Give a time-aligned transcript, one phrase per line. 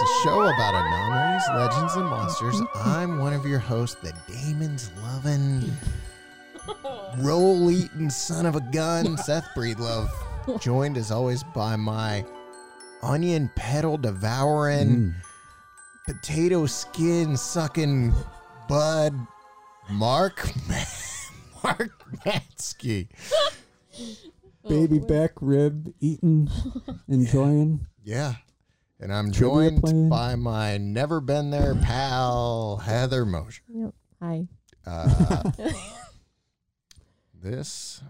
[0.00, 2.60] a show about anomalies, legends, and monsters.
[2.74, 5.70] I'm one of your hosts, the Damon's loving,
[7.18, 10.10] roll eating son of a gun, Seth Breedlove.
[10.60, 12.24] Joined as always by my
[13.02, 15.14] onion petal devouring, Mm.
[16.06, 18.12] potato skin sucking
[18.68, 19.14] bud,
[19.90, 20.50] Mark
[21.64, 21.90] Mark
[22.24, 23.08] Matzke.
[24.68, 26.48] Baby back rib eating,
[27.08, 27.86] enjoying.
[28.04, 28.34] Yeah.
[29.00, 30.08] And I'm joined playing.
[30.10, 33.62] by my never been there pal, Heather Mosher.
[33.72, 33.94] Yep.
[34.20, 34.46] Hi.
[34.86, 35.50] Uh,
[37.42, 38.02] this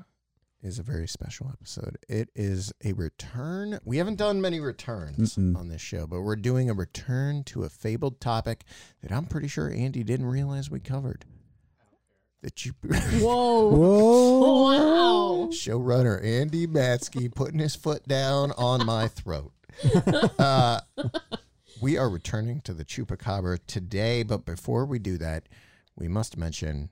[0.62, 1.96] is a very special episode.
[2.08, 3.78] It is a return.
[3.84, 5.56] We haven't done many returns Mm-mm.
[5.56, 8.64] on this show, but we're doing a return to a fabled topic
[9.02, 11.24] that I'm pretty sure Andy didn't realize we covered.
[12.42, 13.68] That you Whoa.
[13.68, 14.62] Whoa!
[14.64, 15.48] Wow.
[15.52, 19.52] showrunner Andy Matzke putting his foot down on my throat.
[20.38, 20.80] Uh,
[21.80, 25.48] we are returning to the Chupacabra today, but before we do that,
[25.96, 26.90] we must mention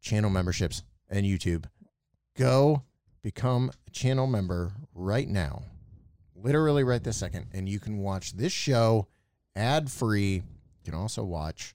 [0.00, 1.66] channel memberships and YouTube.
[2.36, 2.82] Go
[3.22, 5.62] become a channel member right now,
[6.34, 9.08] literally right this second, and you can watch this show
[9.56, 10.34] ad free.
[10.34, 10.42] You
[10.84, 11.74] can also watch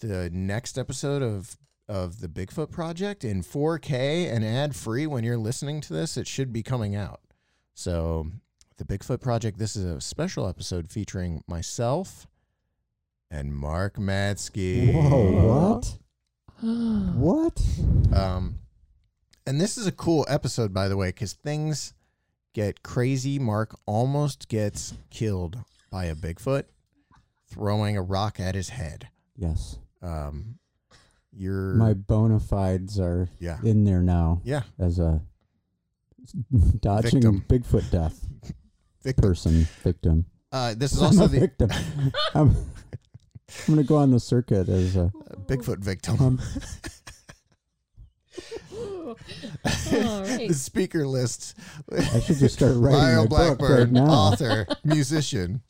[0.00, 1.56] the next episode of
[1.88, 6.16] of the Bigfoot Project in 4K and ad free when you're listening to this.
[6.16, 7.20] It should be coming out.
[7.74, 8.32] So,
[8.78, 9.58] the Bigfoot Project.
[9.58, 12.26] This is a special episode featuring myself
[13.30, 14.92] and Mark Matzke.
[14.92, 15.72] Whoa!
[15.72, 15.98] What?
[17.16, 17.60] What?
[18.14, 18.60] Um,
[19.46, 21.92] and this is a cool episode, by the way, because things
[22.54, 23.38] get crazy.
[23.38, 25.58] Mark almost gets killed
[25.90, 26.64] by a Bigfoot
[27.50, 29.08] throwing a rock at his head.
[29.36, 30.58] Yes, Um,
[31.30, 35.20] you're my bona fides are yeah in there now yeah as a
[36.80, 37.44] dodging Victim.
[37.46, 38.26] Bigfoot death
[39.06, 39.22] victim.
[39.22, 40.26] person victim.
[40.52, 41.70] Uh, this is I'm also a the victim.
[42.34, 42.56] I'm, I'm
[43.66, 45.10] gonna go on the circuit as a uh,
[45.46, 46.20] Bigfoot victim.
[46.20, 46.40] um,
[48.76, 49.16] All
[50.22, 50.48] right.
[50.48, 51.56] the speaker list.
[51.90, 54.06] I should just start writing Lyle my book right now.
[54.06, 55.62] author, musician.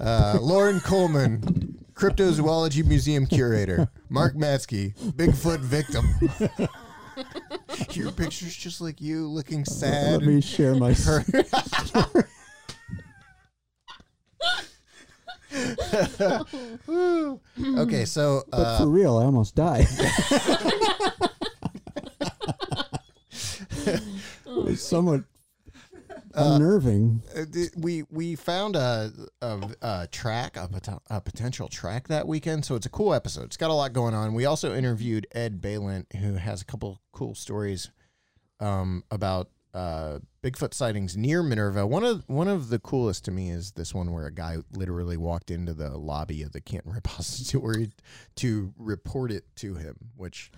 [0.00, 3.88] Uh, Loren Coleman, cryptozoology museum curator.
[4.08, 6.06] Mark Matzke, Bigfoot victim.
[7.92, 10.20] Your picture's just like you, looking sad.
[10.20, 10.94] Let me share my.
[17.78, 19.86] okay, so But uh, for real, I almost died.
[24.76, 25.24] somewhat
[26.34, 27.22] Uh, unnerving.
[27.36, 27.44] Uh,
[27.76, 32.74] we we found a, a, a track a, pot- a potential track that weekend so
[32.74, 36.06] it's a cool episode it's got a lot going on we also interviewed ed balint
[36.16, 37.90] who has a couple cool stories
[38.60, 43.50] um, about uh, bigfoot sightings near minerva one of one of the coolest to me
[43.50, 47.90] is this one where a guy literally walked into the lobby of the canton repository
[48.36, 50.50] to report it to him which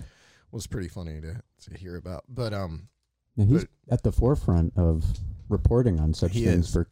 [0.50, 2.88] was pretty funny to, to hear about but um
[3.36, 5.04] he's but- at the forefront of
[5.48, 6.72] reporting on such things is.
[6.72, 6.88] for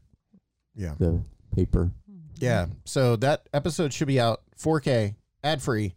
[0.74, 1.20] yeah the
[1.54, 1.90] paper.
[2.38, 2.66] Yeah.
[2.84, 5.94] So that episode should be out 4K, ad free.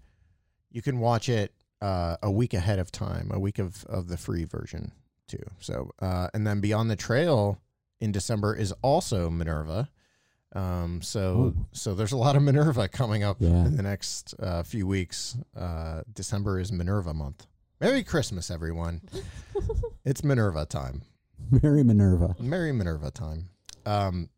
[0.69, 4.17] You can watch it uh, a week ahead of time, a week of, of the
[4.17, 4.91] free version
[5.27, 5.43] too.
[5.59, 7.61] So, uh, and then Beyond the Trail
[7.99, 9.89] in December is also Minerva.
[10.53, 11.65] Um, so, Oh.
[11.73, 13.65] so there's a lot of Minerva coming up Yeah.
[13.65, 15.37] in the next uh, few weeks.
[15.55, 17.45] Uh, December is Minerva month.
[17.81, 19.01] Merry Christmas, everyone.
[20.05, 21.01] it's Minerva time.
[21.51, 22.35] Merry Minerva.
[22.39, 23.49] Merry Minerva time.
[23.85, 24.29] Um,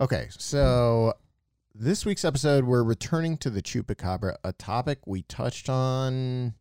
[0.00, 1.14] okay, so
[1.74, 6.54] this week's episode, we're returning to the Chupacabra, a topic we touched on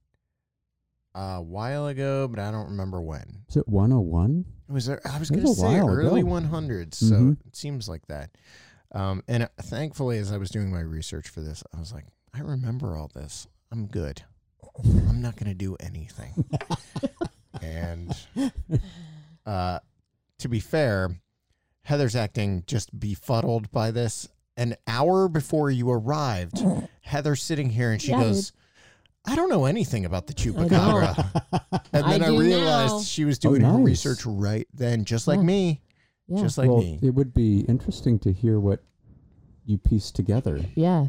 [1.15, 3.43] a while ago, but I don't remember when.
[3.49, 4.45] Is it 101?
[4.69, 6.29] It was I was going to say early ago.
[6.29, 7.37] 100s, so Mhm.
[7.45, 8.31] it seems like that.
[8.93, 12.39] Um, and thankfully, as I was doing my research for this, I was like, I
[12.39, 13.47] remember all this.
[13.71, 14.23] I'm good.
[14.83, 16.45] I'm not going to do anything.
[17.61, 18.15] and
[19.45, 19.79] uh,
[20.39, 21.15] to be fair,
[21.85, 24.27] Heather's acting just befuddled by this.
[24.57, 26.63] An hour before you arrived,
[27.01, 28.51] Heather's sitting here and she Yeah, goes,
[29.25, 31.29] I don't know anything about the chupacabra.
[31.93, 33.01] And then I, do realized now.
[33.01, 35.43] she was Oh, doing her research right then, just like Yeah.
[35.43, 35.81] me.
[36.27, 36.41] Yeah.
[36.41, 36.99] Just like well, me.
[37.03, 38.81] it would be interesting to hear what
[39.65, 40.59] you pieced together.
[40.75, 41.07] yeah.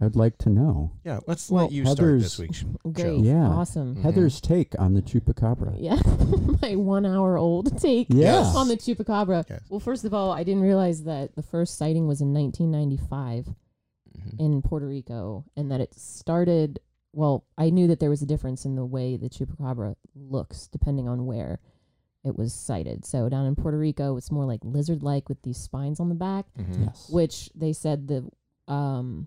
[0.00, 0.90] I'd like to know.
[1.04, 3.20] Yeah, let's Well, let you start Heather's- this week's Great.
[3.20, 3.46] Yeah.
[3.46, 3.94] Awesome.
[3.94, 4.02] Mhm.
[4.02, 5.76] Heather's take on the chupacabra.
[5.78, 6.00] Yeah.
[6.62, 8.56] My one hour old take Yes.
[8.56, 9.44] on the chupacabra.
[9.48, 9.60] Yes.
[9.70, 13.54] Well, first of all, I didn't realize that the first sighting was in 1995
[14.18, 14.40] Mhm.
[14.40, 16.80] in Puerto Rico and that it started.
[17.12, 21.08] Well, I knew that there was a difference in the way the chupacabra looks depending
[21.08, 21.60] on where
[22.24, 23.04] it was sighted.
[23.04, 26.14] So down in Puerto Rico, it's more like lizard like with these spines on the
[26.14, 26.86] back, Mhm.
[26.86, 27.10] Yes.
[27.10, 28.30] which they said the
[28.72, 29.26] um,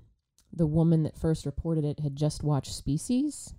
[0.53, 3.53] the woman that first reported it had just watched Species,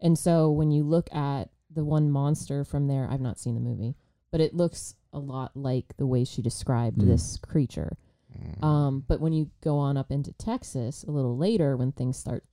[0.00, 3.60] and so when you look at the one monster from there, I've not seen the
[3.60, 3.96] movie,
[4.30, 7.06] but it looks a lot like the way she described Mm.
[7.06, 7.98] this creature.
[8.38, 8.62] Mm.
[8.62, 12.44] Um, but when you go on up into Texas a little later, when things start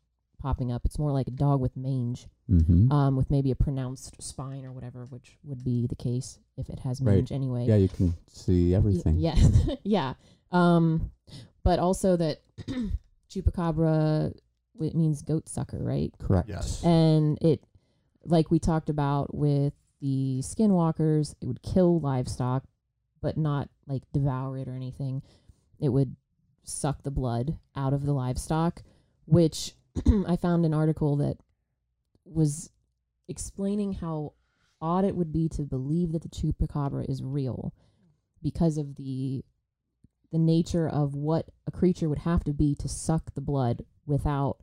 [0.44, 2.92] popping up, it's more like a dog with mange, Mm-hmm.
[2.92, 6.80] um, with maybe a pronounced spine or whatever, which would be the case if it
[6.80, 7.16] has Right.
[7.16, 7.66] mange anyway.
[7.66, 9.18] yeah, you can see Y- everything.
[9.18, 9.36] Yeah,
[9.84, 10.14] yeah.
[10.52, 11.10] Um,
[11.64, 12.42] but also that
[13.30, 14.34] chupacabra
[14.82, 16.12] it means goat sucker, right?
[16.20, 16.50] Correct.
[16.50, 16.84] Yes.
[16.84, 17.64] And it,
[18.26, 22.64] like we talked about with the skinwalkers, it would kill livestock,
[23.22, 25.22] but not like devour it or anything.
[25.80, 26.16] It would
[26.64, 28.82] suck the blood out of the livestock,
[29.26, 29.74] which
[30.28, 31.38] I found an article that
[32.26, 32.70] was
[33.28, 34.34] explaining how
[34.82, 37.74] odd it would be to believe that the chupacabra is real
[38.42, 39.44] because of the
[40.32, 44.58] the nature of what a creature would have to be to suck the blood without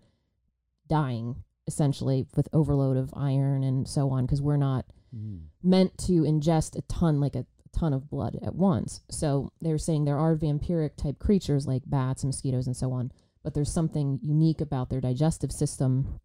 [0.88, 5.46] dying essentially with overload of iron and so on because we're not Mm.
[5.60, 10.04] meant to ingest a ton like a, ton of blood at once so they're saying
[10.04, 13.10] there are vampiric type creatures like bats and mosquitoes and so on
[13.42, 16.20] but there's something unique about their digestive system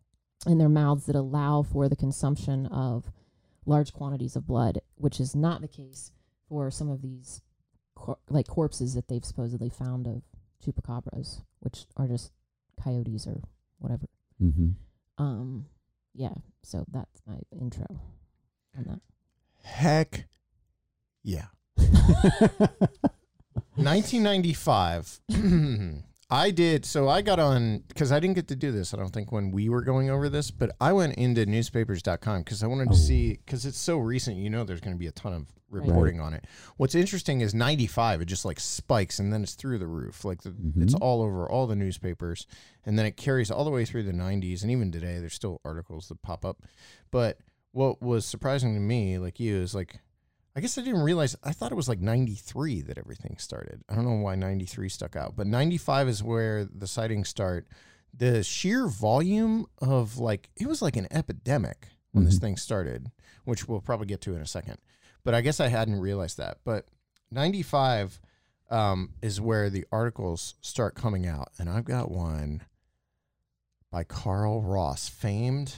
[0.46, 3.12] and their mouths that allow for the consumption of
[3.66, 6.12] large quantities of blood which is not the case
[6.48, 7.42] for some of these
[7.96, 10.22] cor- like corpses that they've supposedly found of
[10.64, 12.32] chupacabras which are just
[12.82, 13.42] coyotes or
[13.80, 14.06] whatever
[14.44, 14.72] Mm-hmm.
[15.24, 15.66] um
[16.14, 17.86] yeah so that's my intro
[18.78, 19.00] on that
[19.64, 20.26] Heck
[21.24, 21.46] yeah.
[23.76, 25.20] 1995.
[26.30, 26.86] I did.
[26.86, 28.94] So I got on because I didn't get to do this.
[28.94, 32.64] I don't think when we were going over this, but I went into newspapers.com because
[32.64, 32.98] I wanted to Oh.
[32.98, 34.38] see because it's so recent.
[34.38, 36.46] You know, there's going to be a ton of reporting on it.
[36.78, 38.22] What's interesting is 95.
[38.22, 40.26] It just like spikes and then it's through the roof.
[40.26, 41.00] Like the, it's Mhm.
[41.02, 42.48] all over all the newspapers,
[42.86, 45.62] and then it carries all the way through the 90s, and even today there's still
[45.66, 46.64] articles that pop up.
[47.12, 47.38] But
[47.72, 50.00] what was surprising to me, like you, is like
[50.56, 51.36] I guess I didn't realize.
[51.44, 53.82] I thought it was like 93 that everything started.
[53.90, 57.68] I don't know why 93 stuck out, but 95 is where the sightings start.
[58.14, 62.42] The sheer volume of like, it was like an epidemic when this Mhm.
[62.42, 63.12] thing started,
[63.44, 64.78] which we'll probably get to in a second.
[65.26, 66.60] But I guess I hadn't realized that.
[66.64, 66.88] But
[67.32, 68.22] 95
[68.70, 71.52] um, is where the articles start coming out.
[71.60, 72.64] And I've got one
[73.92, 75.76] by Carl Ross, famed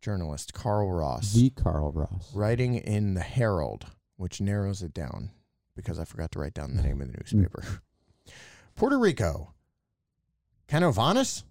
[0.00, 2.34] journalist Carl Ross The Carl Ross.
[2.34, 3.86] writing in the Herald,
[4.16, 5.30] which narrows it down
[5.76, 7.20] because I forgot to write down the name of the mm.
[7.20, 7.82] newspaper.
[8.76, 9.54] Puerto Rico,
[10.68, 11.44] Canovanas.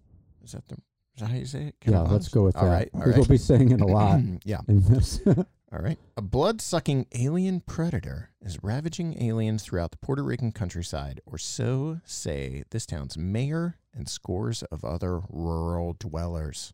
[0.44, 0.76] Is that the?
[1.16, 1.76] Is that how you say it?
[1.86, 2.72] Yeah, let's go with All that.
[2.72, 4.60] right, all Because we'll be saying it a lot yeah.
[4.68, 5.20] in this.
[5.74, 6.00] All right.
[6.16, 12.00] A blood sucking alien predator is ravaging aliens throughout the Puerto Rican countryside, or so
[12.06, 16.72] say this town's mayor and scores of other rural dwellers.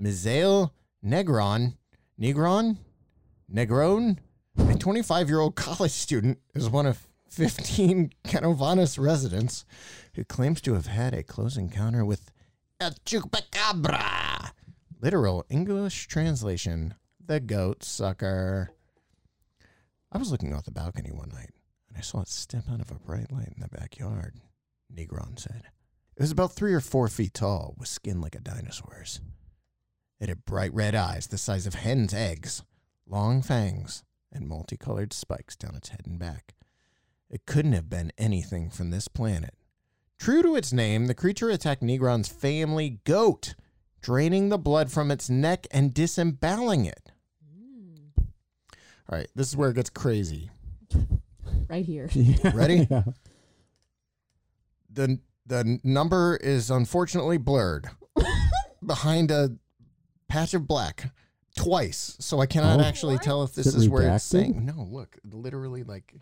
[0.00, 0.70] Mizael
[1.04, 1.76] Negron,
[2.18, 2.78] Negron,
[3.52, 4.18] Negron,
[4.56, 9.66] a 25 year old college student, is one of 15 Canovanas residents
[10.14, 12.30] who claims to have had a close encounter with
[12.80, 14.52] a chupacabra.
[14.98, 16.94] Literal English translation
[17.26, 18.70] the goat sucker.
[20.10, 21.50] I was looking out the balcony one night
[21.88, 24.36] and I saw it step out of a bright light in the backyard,
[24.94, 25.64] Negron said.
[26.16, 29.20] It was about three or four feet tall, with skin like a dinosaur's.
[30.24, 32.62] It had bright red eyes the size of hen's eggs,
[33.06, 36.54] long fangs, and multicolored spikes down its head and back.
[37.28, 39.52] It couldn't have been anything from this planet.
[40.18, 43.54] True to its name, the creature attacked Negron's family goat,
[44.00, 47.12] draining the blood from its neck and disemboweling it.
[48.16, 50.50] All right, this is where it gets crazy.
[51.68, 52.08] right here
[52.54, 52.86] Ready?
[52.90, 53.02] Yeah.
[54.88, 57.90] the The number is unfortunately blurred
[58.86, 59.58] behind a
[60.28, 61.12] patch of black
[61.56, 62.82] twice, so I cannot Oh.
[62.82, 64.64] actually tell if this Is it is where it's saying.
[64.64, 66.14] No, look, literally like.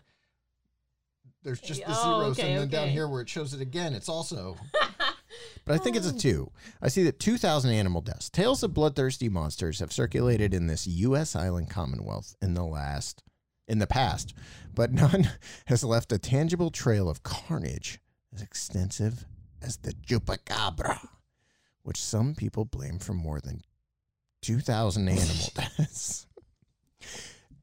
[1.43, 3.93] There's just the Oh, zeros, okay, and then down here where it shows it again,
[3.93, 4.57] it's also.
[5.65, 6.17] But I think it's a oh.
[6.17, 6.51] two.
[6.81, 8.29] I see that 2,000 animal deaths.
[8.29, 11.35] Tales of bloodthirsty monsters have circulated in this U.S.
[11.35, 13.23] island commonwealth in the last,
[13.67, 14.33] in the past,
[14.73, 15.29] but none
[15.65, 17.99] has left a tangible trail of carnage
[18.33, 19.25] as extensive
[19.61, 20.99] as the chupacabra,
[21.83, 23.61] which some people blame for more than
[24.43, 26.27] 2,000 animal deaths.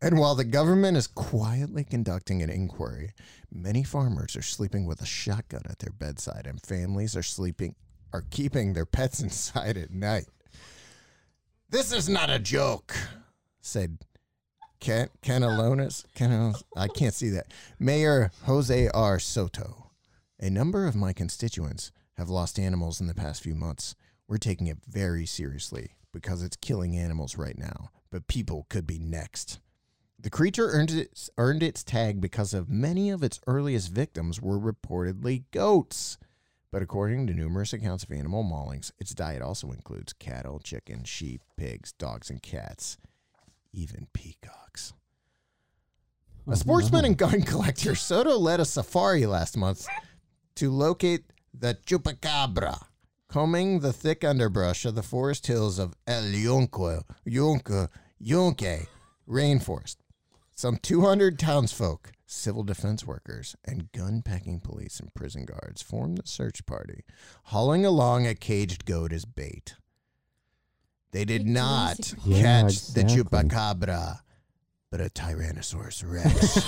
[0.02, 3.12] And while the government is quietly conducting an inquiry,
[3.52, 7.74] many farmers are sleeping with a shotgun at their bedside, and families are sleeping
[8.12, 10.26] are keeping their pets inside at night.
[11.68, 12.96] This is not a joke,
[13.60, 13.98] said
[14.80, 16.06] Ken Canelones.
[16.14, 17.52] Ken, I can't see that.
[17.78, 19.18] Mayor Jose R.
[19.18, 19.90] Soto.
[20.40, 23.94] A number of my constituents have lost animals in the past few months.
[24.26, 28.98] We're taking it very seriously because it's killing animals right now, but people could be
[28.98, 29.60] next.
[30.18, 34.58] The creature earned its, earned its tag because of many of its earliest victims were
[34.58, 36.18] reportedly goats.
[36.70, 41.40] But according to numerous accounts of animal maulings, its diet also includes cattle, chickens, sheep,
[41.56, 42.98] pigs, dogs, and cats,
[43.72, 44.92] even peacocks.
[46.46, 49.86] A sportsman and gun collector, Soto led a safari last month
[50.56, 51.24] to locate
[51.54, 52.78] the chupacabra,
[53.30, 58.88] combing the thick underbrush of the forest hills of El Yunque, Yunque, Yunque
[59.28, 59.96] rainforest.
[60.56, 66.26] Some 200 townsfolk, civil defense workers, and gun packing police and prison guards formed the
[66.26, 67.04] search party,
[67.44, 69.76] hauling along a caged goat as bait.
[71.12, 74.20] They did not Yeah, catch the chupacabra,
[74.90, 76.66] but a Tyrannosaurus Rex.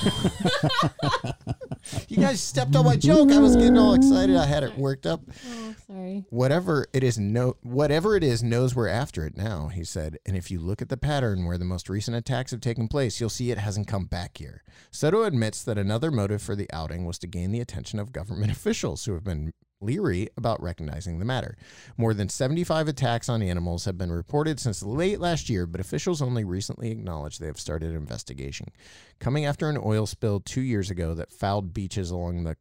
[2.09, 3.33] you guys stepped on my joke.
[3.33, 4.37] I was getting all excited.
[4.37, 5.23] I had it worked up.
[5.49, 6.25] Oh, sorry.
[6.31, 9.69] Whatever it is, no, whatever it is, knows we're after it now.
[9.69, 12.61] He said, and if you look at the pattern where the most recent attacks have
[12.61, 14.62] taken place, you'll see it hasn't come back here.
[14.93, 18.52] Soto admits that another motive for the outing was to gain the attention of government
[18.57, 19.52] officials who have been
[19.83, 21.57] leery about recognizing the matter.
[21.97, 26.23] More than 75 attacks on animals have been reported since late last year, but officials
[26.23, 28.69] only recently acknowledged they have started an investigation.
[29.19, 32.57] Coming after an oil spill two years ago that fouled beaches along the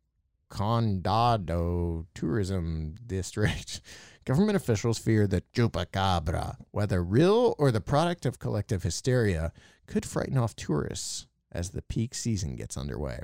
[0.49, 3.81] Condado Tourism District,
[4.25, 9.53] government officials fear that chupacabra, whether real or the product of collective hysteria,
[9.87, 13.19] could frighten off tourists as the peak season gets underway.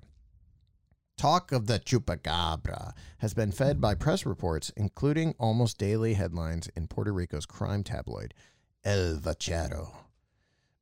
[1.18, 6.86] Talk of the chupacabra has been fed by press reports, including almost daily headlines in
[6.88, 8.36] Puerto Rico's crime tabloid,
[8.84, 9.94] El Vachero.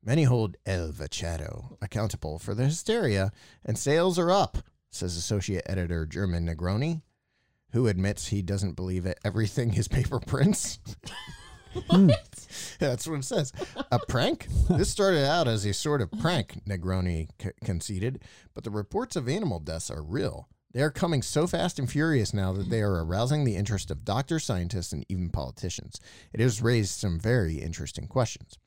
[0.04, 3.32] Many hold El Vachero accountable for the hysteria,
[3.64, 4.58] and sales are up,
[4.90, 7.02] says associate editor German Negroni,
[7.72, 10.80] who admits he doesn't believe it, everything his paper prints.
[11.90, 12.10] Hmm.
[12.80, 13.54] That's what it says.
[13.92, 14.48] A prank?
[14.70, 17.30] This started out as a sort of prank, Negroni
[17.64, 18.22] conceded,
[18.54, 20.48] but the reports of animal deaths are real.
[20.74, 24.04] They are coming so fast and furious now that they are arousing the interest of
[24.04, 26.02] doctors, scientists, and even politicians.
[26.34, 28.58] It has raised some very interesting questions.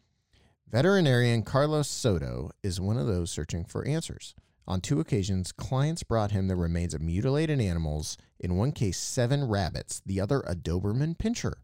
[0.70, 4.34] Veterinarian Carlos Soto is one of those searching for answers.
[4.66, 9.44] On two occasions, clients brought him the remains of mutilated animals, in one case, seven
[9.48, 11.54] rabbits, the other, a Doberman pinscher.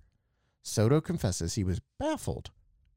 [0.64, 2.50] Soto confesses he was baffled.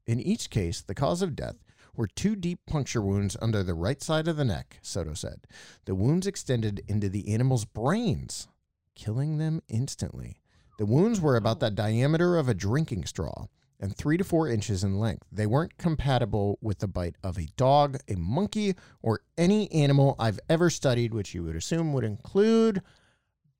[0.06, 1.56] In each case, the cause of death
[1.94, 5.46] were two deep puncture wounds under the right side of the neck, Soto said.
[5.84, 8.48] The wounds extended into the animal's brains,
[8.94, 10.40] killing them instantly.
[10.78, 13.46] The wounds were about the diameter of a drinking straw
[13.78, 15.26] and three to four inches in length.
[15.30, 20.40] They weren't compatible with the bite of a dog, a monkey, or any animal I've
[20.48, 22.82] ever studied, which you would assume would include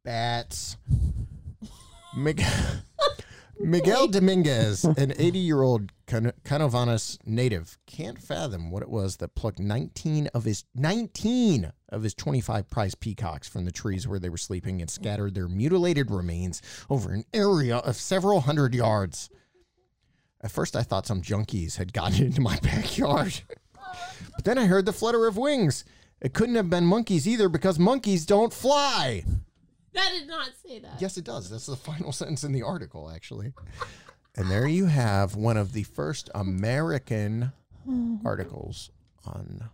[0.03, 0.79] bats.
[3.61, 9.59] Miguel Dominguez, an 80 year old Canovanas native, can't fathom what it was that plucked
[9.59, 14.37] 19 of his 19 of his 25 prize peacocks from the trees where they were
[14.37, 19.31] sleeping and scattered their mutilated remains over an area of several hundred yards.
[20.41, 23.41] At first, I thought some junkies had gotten into my backyard.
[24.37, 25.85] but then I heard the flutter of wings.
[26.21, 29.25] It couldn't have been monkeys either because monkeys don't fly.
[29.99, 31.01] That did not say that.
[31.01, 31.51] Yes, it does.
[31.51, 33.53] That's the final sentence in the article, actually.
[34.37, 37.53] And there you have one of the first American
[38.25, 38.91] articles
[39.25, 39.69] on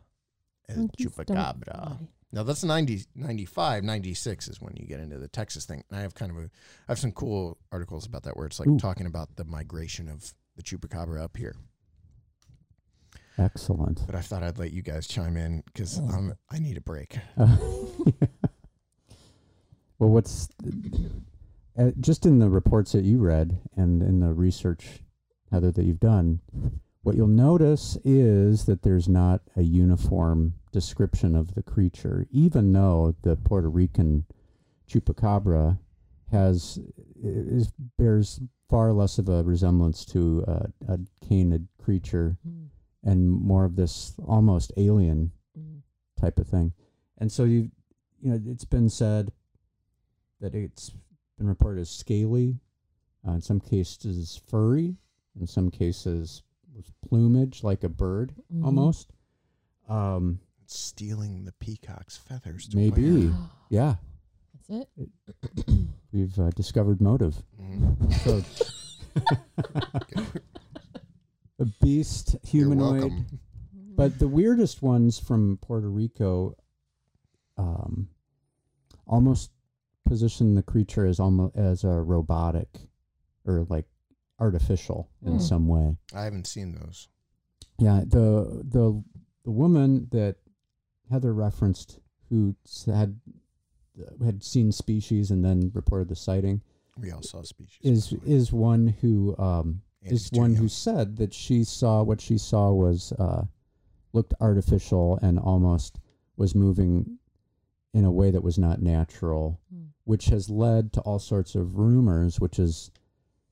[0.68, 1.98] El Chupacabra.
[2.32, 5.84] Now that's 90, 95, 96 is when you get into the Texas thing.
[5.90, 6.50] And I have kind of a,
[6.88, 8.78] I have some cool articles about that where it's like Ooh.
[8.78, 11.54] talking about the migration of the chupacabra up here.
[13.38, 14.04] Excellent.
[14.06, 17.18] But I thought I'd let you guys chime in because um, I need a break.
[17.36, 17.56] Uh,
[19.98, 20.48] well, what's
[21.78, 25.02] uh, just in the reports that you read and in the research,
[25.50, 26.40] Heather, that you've done,
[27.02, 33.14] what you'll notice is that there's not a uniform description of the creature, even though
[33.22, 34.24] the Puerto Rican
[34.88, 35.78] chupacabra
[36.30, 36.78] has
[37.22, 42.68] is bears far less of a resemblance to a, a canid creature Mm,
[43.04, 45.80] and more of this almost alien mm.
[46.18, 46.72] type of thing.
[47.18, 47.70] And so you
[48.20, 49.30] you know it's been said
[50.40, 50.90] that it's
[51.38, 52.58] been reported as scaly,
[53.26, 54.96] uh, in some cases furry,
[55.40, 56.42] in some cases
[56.74, 58.64] with plumage like a bird Mhm.
[58.64, 59.12] almost.
[59.88, 62.68] Um, Stealing the peacock's feathers.
[62.68, 63.50] To maybe, Wow.
[63.68, 63.96] yeah,
[64.68, 65.88] That's it.
[66.12, 67.42] we've uh, discovered motive.
[67.58, 67.68] wear.
[67.78, 68.12] Mhm.
[68.24, 68.42] So
[71.58, 73.24] a beast, You're humanoid.
[73.96, 76.56] But the weirdest ones from Puerto Rico,
[77.56, 78.08] um,
[79.06, 79.50] almost
[80.04, 82.68] position the creature as almost as a robotic
[83.46, 83.86] or like
[84.38, 85.38] artificial in Hmm.
[85.38, 85.96] some way.
[86.14, 87.08] I haven't seen those.
[87.78, 89.02] Yeah, the the
[89.44, 90.36] the woman that
[91.10, 92.54] Heather referenced who
[92.86, 93.18] had
[94.24, 96.60] had seen species and then reported the sighting
[96.98, 97.78] We all saw species.
[97.82, 100.62] is is one who um, Andy's is one young.
[100.62, 103.44] who said that she saw what she saw was uh,
[104.12, 105.98] looked artificial and almost
[106.36, 107.18] was moving
[107.92, 109.84] in a way that was not natural, Hmm.
[110.04, 112.90] Which has led to all sorts of rumors, which is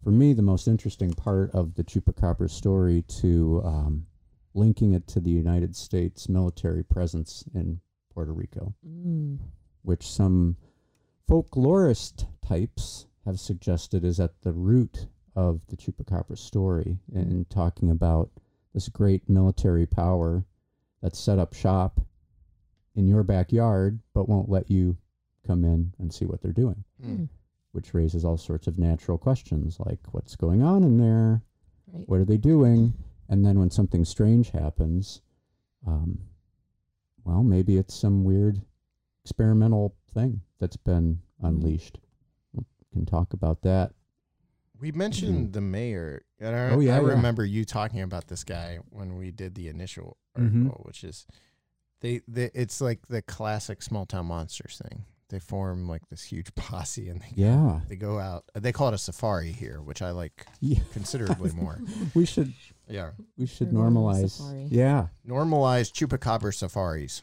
[0.02, 4.06] for me the most interesting part of the chupacabra story to um,
[4.54, 7.80] linking it to the United States military presence in
[8.12, 9.38] Puerto Rico Mm.
[9.82, 10.56] which some
[11.28, 18.30] folklorist types have suggested is at the root of the chupacabra story and talking about
[18.75, 20.44] this great military power
[21.00, 22.00] that set up shop
[22.94, 24.97] in your backyard but won't let you
[25.46, 27.28] come in and see what they're doing Mm.
[27.72, 31.42] which raises all sorts of natural questions like what's going on in there
[31.92, 32.08] Right.
[32.08, 32.94] what are they doing
[33.28, 35.20] and then when something strange happens
[35.87, 36.18] um,
[37.25, 38.62] well maybe it's some weird
[39.25, 41.99] experimental thing that's been unleashed
[42.54, 43.92] we can talk about that
[44.80, 46.25] We mentioned the mayor.
[46.40, 46.75] And I, Mm-hmm.
[46.75, 47.06] Oh, yeah, I yeah.
[47.06, 50.64] remember you talking about this guy when we did the initial Mhm.
[50.66, 51.25] article, which is
[52.00, 55.04] they, they it's like the classic small town monsters thing.
[55.32, 58.44] They form like this huge posse and they yeah they go out.
[58.54, 61.80] They call it a safari here, which I like yeah considerably more.
[62.14, 62.52] we should
[62.88, 64.66] Yeah, we should They're going on a normalize safari.
[64.70, 67.22] yeah normalize chupacabra safaris.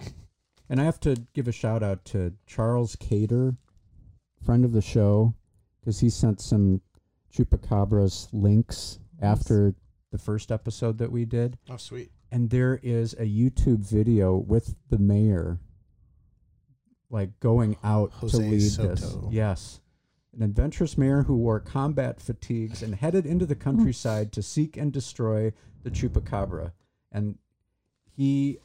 [0.68, 3.56] and i have to give a shout out to charles cater
[4.44, 5.34] friend of the show
[5.80, 6.80] because he sent some
[7.32, 9.30] chupacabras links Nice.
[9.40, 9.74] after
[10.12, 12.10] the first episode that we did Oh, sweet.
[12.30, 15.58] and there is a YouTube video with the mayor
[17.10, 18.94] like going out Jose to lead Soto.
[18.94, 19.16] this.
[19.30, 19.80] Yes.
[20.34, 24.92] An adventurous mayor who wore combat fatigues and headed into the countryside to seek and
[24.92, 26.72] destroy the chupacabra.
[27.10, 27.38] And
[28.16, 28.58] he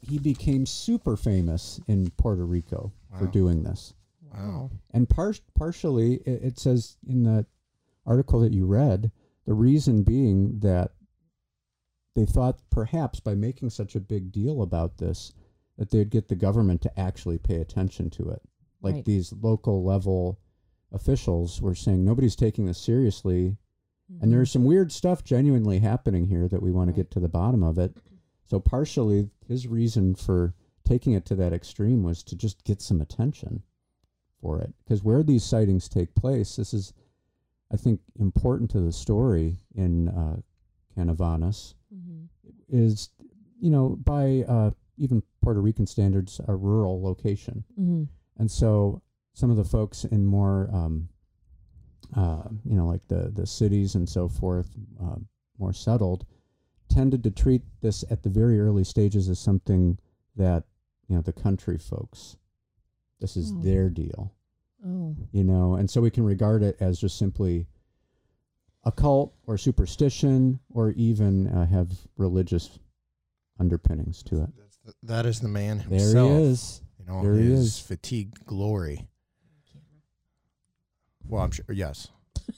[0.00, 3.92] he became super famous in Puerto Rico for doing this.
[4.32, 4.70] Wow.
[4.92, 7.46] And par- partially, it, it says in the
[8.04, 9.10] article that you read,
[9.46, 10.92] the reason being that
[12.14, 15.32] they thought perhaps by making such a big deal about this,
[15.76, 18.42] that they'd get the government to actually pay attention to it.
[18.82, 19.04] Like Right.
[19.04, 20.38] these local level
[20.92, 23.56] officials were saying, nobody's taking this seriously.
[24.20, 27.28] And there's some weird stuff genuinely happening here that we want to get to the
[27.28, 27.96] bottom of it.
[28.44, 33.00] So, partially, his reason for taking it to that extreme was to just get some
[33.00, 33.64] attention
[34.40, 34.72] for it.
[34.84, 36.92] Because where these sightings take place, this is,
[37.72, 40.40] I think, important to the story in uh,
[40.96, 42.28] Canovanas, Mhm.
[42.68, 43.10] is,
[43.58, 47.64] you know, by uh, even Puerto Rican standards, a rural location.
[47.78, 48.08] Mhm.
[48.36, 49.02] And so
[49.34, 51.08] some of the folks in more, um,
[52.14, 55.16] uh, you know, like the, the cities and so forth, uh,
[55.58, 56.24] more settled,
[56.88, 59.98] tended to treat this at the very early stages as something
[60.36, 60.64] that,
[61.08, 62.36] you know, the country folks,
[63.20, 63.60] this is Oh.
[63.62, 64.32] their deal,
[64.84, 65.16] Oh.
[65.32, 67.66] you know, and so we can regard it as just simply
[68.84, 72.78] a cult or superstition or even uh, have religious
[73.58, 74.50] underpinnings to it.
[74.86, 76.30] That's the, that is the man There himself.
[76.30, 76.80] he is.
[77.00, 77.78] In all There he is.
[77.80, 79.06] fatigued glory.
[81.28, 81.64] Well, I'm sure.
[81.72, 82.08] Yes.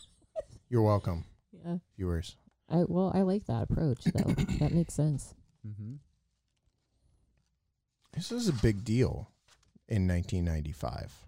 [0.68, 1.24] You're welcome,
[1.64, 1.78] Yeah.
[1.96, 2.36] viewers.
[2.68, 4.32] I well, I like that approach though.
[4.58, 5.34] that makes sense.
[5.66, 5.94] Mm-hmm.
[8.12, 9.30] This is a big deal
[9.88, 11.26] in 1995.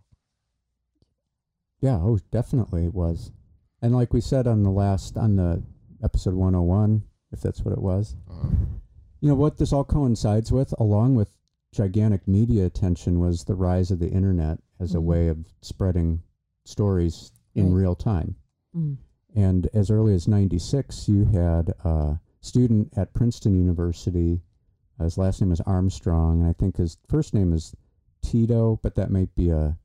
[1.80, 3.32] Yeah, oh, definitely it was.
[3.80, 5.62] And like we said on the last on the
[6.04, 8.16] episode 101, if that's what it was.
[8.30, 8.48] Uh,
[9.20, 11.37] You know what this all coincides with along with
[11.72, 15.04] gigantic media attention was the rise of the internet as a Mhm.
[15.04, 16.22] way of spreading
[16.64, 17.80] stories in Right.
[17.83, 18.37] real time.
[18.74, 18.96] Mm.
[19.35, 24.40] And as early as 96, you had a student at Princeton University.
[24.98, 27.74] uh, His last name is Armstrong, and I think his first name is
[28.22, 29.78] Tito, but that might be a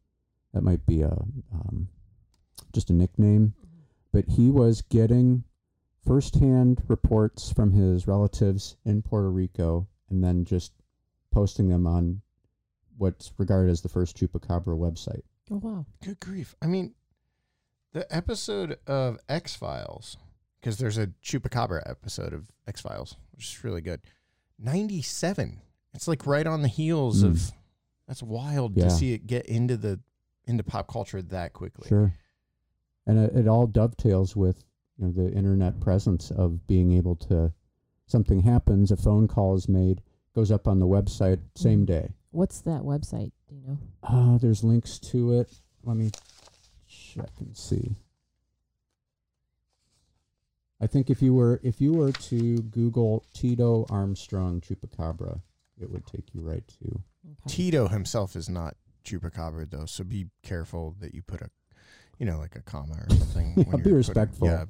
[0.53, 1.11] that might be a
[1.51, 1.89] um,
[2.71, 3.53] just a nickname.
[4.13, 5.43] But he was getting
[6.05, 10.71] firsthand reports from his relatives in Puerto Rico, and then just
[11.31, 12.21] posting them on
[12.97, 15.21] what's regarded as the first Chupacabra website.
[15.51, 15.85] Oh wow.
[16.03, 16.55] good grief.
[16.61, 16.93] I mean,
[17.93, 20.17] the episode of X Files,
[20.59, 24.01] because there's a Chupacabra episode of X Files, which is really good.
[24.59, 25.61] 97.
[25.93, 27.27] It's like right on the heels Mm.
[27.31, 27.51] of.
[28.07, 28.85] That's wild Yeah.
[28.85, 29.99] to see it get into the
[30.47, 31.87] into pop culture that quickly.
[31.89, 32.13] Sure.
[33.07, 34.63] And it, it all dovetails with
[34.97, 37.51] you know the internet presence of being able to
[38.07, 40.01] something happens, a phone call is made,
[40.35, 41.87] goes up on the website same Mhm.
[41.87, 42.13] day.
[42.31, 43.31] What's that website?
[43.47, 43.77] Do you know?
[44.03, 45.61] Uh, there's links to it.
[45.83, 46.11] Let me
[46.87, 47.95] check and see.
[50.81, 55.41] I think if you were if you were to Google Tito Armstrong chupacabra,
[55.79, 57.01] it would take you right to.
[57.25, 57.35] Okay.
[57.47, 61.49] Tito himself is not chupacabra though, so be careful that you put a,
[62.19, 63.53] you know, like a comma or something.
[63.67, 64.47] Yeah, be you're respectful.
[64.47, 64.65] yeah,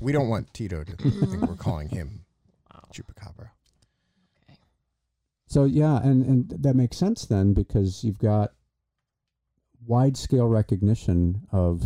[0.00, 0.92] we don't want Tito to
[1.26, 2.24] think we're calling him
[2.72, 2.80] Wow.
[2.92, 3.50] chupacabra.
[5.46, 8.52] So yeah, and and that makes sense then because you've got
[9.86, 11.82] wide scale recognition of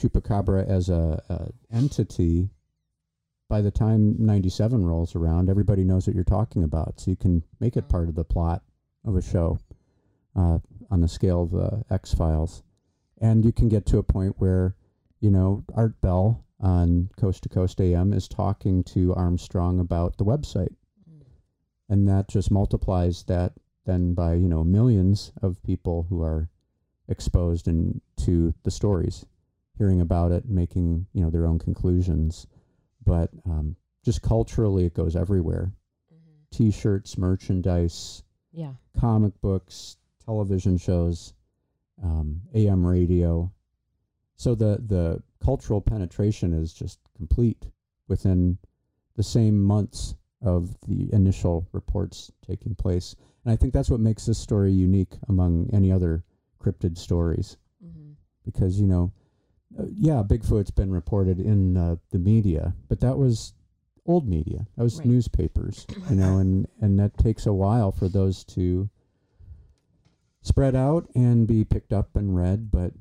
[0.00, 2.48] chupacabra as a, a entity.
[3.48, 7.42] By the time '97 rolls around, everybody knows what you're talking about, so you can
[7.58, 8.62] make it part of the plot
[9.04, 9.58] of a show
[10.36, 10.60] uh,
[10.90, 12.62] on the scale of uh, X Files,
[13.20, 14.76] and you can get to a point where
[15.20, 20.24] you know Art Bell on Coast to Coast AM is talking to Armstrong about the
[20.24, 20.74] website
[21.10, 21.22] Mm.
[21.88, 23.52] and that just multiplies that
[23.84, 26.48] then by you know millions of people who are
[27.08, 29.24] exposed and to the stories
[29.78, 32.46] hearing about it making you know their own conclusions
[33.04, 35.72] but um, just culturally it goes everywhere
[36.12, 36.50] Mhm.
[36.50, 38.74] t-shirts merchandise Yeah.
[38.96, 41.32] comic books television shows
[42.02, 43.50] um, am radio
[44.40, 47.66] so the the cultural penetration is just complete
[48.08, 48.56] within
[49.16, 54.24] the same months of the initial reports taking place and i think that's what makes
[54.24, 56.24] this story unique among any other
[56.62, 58.12] cryptid stories Mm-hmm.
[58.44, 59.12] because you know
[59.78, 63.52] uh, yeah bigfoot's been reported in uh, the media but that was
[64.06, 65.06] old media that was Right.
[65.06, 68.88] newspapers you know and and that takes a while for those to
[70.42, 72.92] spread out and be picked up and read but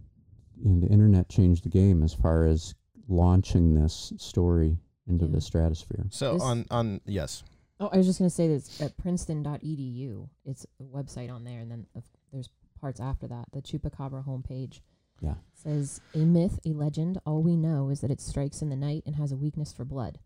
[0.63, 2.75] you know, the internet changed the game as far as
[3.07, 5.31] launching this story into Yeah.
[5.31, 7.43] the stratosphere So This- on on yes,
[7.81, 10.27] Oh, I was just gonna say this at Princeton.edu.
[10.45, 13.47] It's a website on there, and then of, there's parts after that.
[13.51, 14.81] The Chupacabra homepage
[15.21, 17.19] yeah says a myth, a legend.
[17.25, 19.85] All we know is that it strikes in the night and has a weakness for
[19.85, 20.19] blood.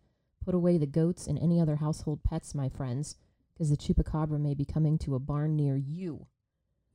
[0.44, 3.16] Put away the goats and any other household pets, my friends,
[3.54, 6.26] because the Chupacabra may be coming to a barn near you.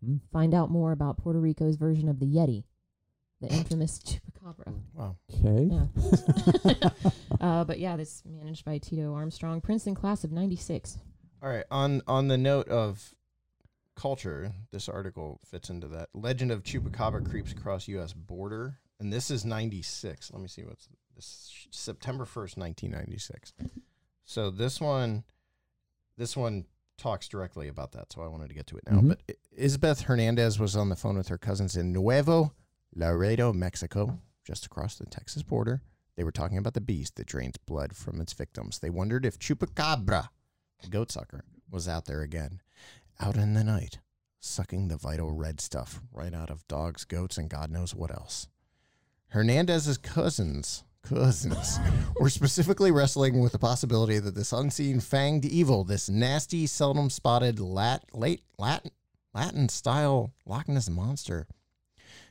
[0.05, 0.17] Hmm.
[0.33, 2.65] Find out more about Puerto Rico's version of the Yeti,
[3.41, 4.75] the infamous Chupacabra.
[4.95, 5.17] wow.
[5.33, 6.91] okay Yeah.
[7.41, 10.99] uh, but yeah, this managed by Tito Armstrong, Princeton class of '96.
[11.43, 11.65] All right.
[11.71, 13.15] On on the note of
[13.95, 16.09] culture, this article fits into that.
[16.15, 18.13] Legend of Chupacabra creeps across U.S.
[18.13, 20.33] border, and this is '96.
[20.33, 23.53] Let me see what's this September first, 1996.
[24.25, 25.25] So this one,
[26.17, 26.65] this one
[26.97, 28.13] talks directly about that.
[28.13, 28.99] So I wanted to get to it now.
[28.99, 29.09] Mhm.
[29.11, 32.53] But I- Isabeth Hernandez was on the phone with her cousins in Nuevo
[32.95, 35.83] Laredo, Mexico, just across the Texas border.
[36.17, 38.79] They were talking about the beast that drains blood from its victims.
[38.79, 40.29] They wondered if Chupacabra,
[40.83, 42.61] the goat sucker, was out there again,
[43.21, 43.99] out in the night,
[44.41, 48.49] sucking the vital red stuff right out of dogs, goats, and God knows what else.
[49.29, 51.79] Hernandez's cousins, cousins,
[52.21, 57.61] were specifically wrestling with the possibility that this unseen fanged evil, this nasty, seldom spotted
[57.61, 58.91] lat, late Latin,
[59.35, 61.47] Latin style Loch Ness monster,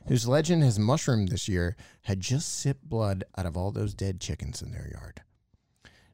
[0.06, 4.20] whose legend has mushroomed this year, had just sipped blood out of all those dead
[4.20, 5.22] chickens in their yard.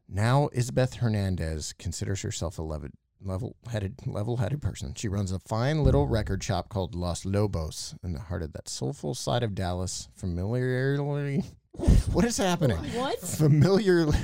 [0.09, 2.91] Now, Isabeth Hernandez considers herself a level
[3.23, 4.93] level-headed level-headed person.
[4.95, 8.69] She runs a fine little record shop called Los Lobos in the heart of that
[8.69, 10.09] soulful side of Dallas.
[10.15, 11.43] Familiarly,
[12.13, 12.77] what is happening?
[12.77, 13.19] What?
[13.21, 14.19] Familiarly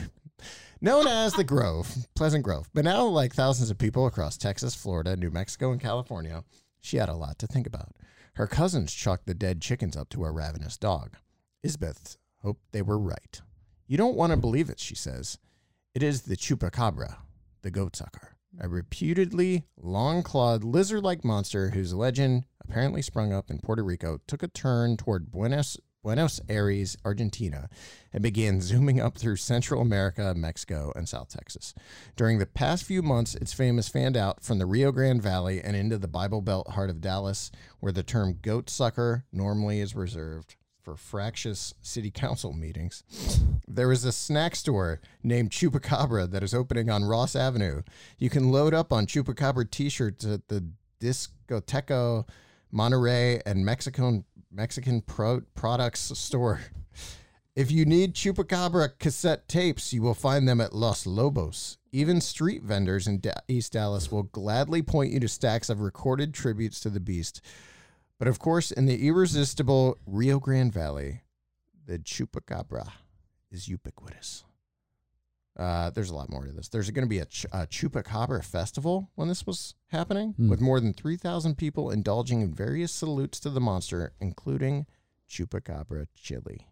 [0.81, 2.69] known as the Grove, Pleasant Grove.
[2.73, 6.45] But now, like thousands of people across Texas, Florida, New Mexico, and California,
[6.81, 7.93] she had a lot to think about.
[8.35, 11.17] Her cousins chalked the dead chickens up to a ravenous dog.
[11.63, 13.41] Isbeth hoped they were right.
[13.87, 15.39] You don't want to believe it, she says.
[15.95, 17.17] It is the chupacabra,
[17.63, 23.51] the goat sucker, a reputedly long clawed lizard like monster whose legend, apparently sprung up
[23.51, 27.69] in Puerto Rico, took a turn toward Buenos, Buenos Aires, Argentina,
[28.13, 31.75] and began zooming up through Central America, Mexico, and South Texas.
[32.17, 35.61] During the past few months, its fame has fanned out from the Rio Grande Valley
[35.61, 39.95] and into the Bible Belt heart of Dallas, where the term goat sucker normally is
[39.95, 43.05] reserved for fractious city council meetings.
[43.69, 47.83] There is a snack store named Chupacabra that is opening on Ross Avenue.
[48.19, 50.65] You can load up on Chupacabra t-shirts at the
[51.01, 52.27] Discoteco
[52.73, 56.61] Monterey and Mexican Mexican Pro- Products store.
[57.55, 61.79] If you need Chupacabra cassette tapes, you will find them at Los Lobos.
[61.93, 66.33] Even street vendors in da- East Dallas will gladly point you to stacks of recorded
[66.33, 67.41] tributes to the beast.
[68.19, 71.23] But of course, in the irresistible Rio Grande Valley,
[71.87, 72.93] the Chupacabra
[73.51, 74.45] is ubiquitous.
[75.59, 76.69] Uh, there's a lot more to this.
[76.69, 80.49] There's going to be a, ch- a chupacabra festival when this was happening, Hmm.
[80.49, 84.87] with more than 3,000 people indulging in various salutes to the monster, including
[85.29, 86.67] chupacabra chili.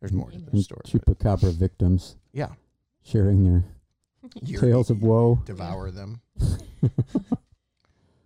[0.00, 0.82] There's more to the story.
[0.84, 2.50] but chupacabra victims yeah,
[3.02, 3.64] sharing their
[4.42, 5.40] You're- tales of woe.
[5.44, 6.20] devour them.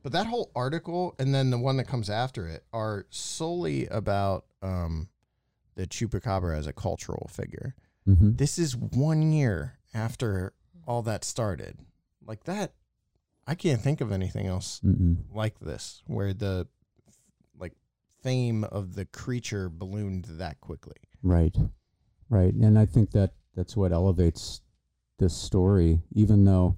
[0.03, 4.45] but that whole article and then the one that comes after it are solely about
[4.63, 5.09] um,
[5.77, 7.75] the chupacabra as a cultural figure.
[8.15, 10.53] Hmm This is one year after
[10.87, 11.79] all that started.
[12.25, 12.73] Like that,
[13.47, 15.17] I can't think of anything else Mm-mm.
[15.33, 16.69] like this where the
[17.59, 17.73] like
[18.23, 20.97] fame of the creature ballooned that quickly.
[21.23, 21.57] Right,
[22.29, 24.63] right, and I think that that's what elevates
[25.19, 26.77] this story, even though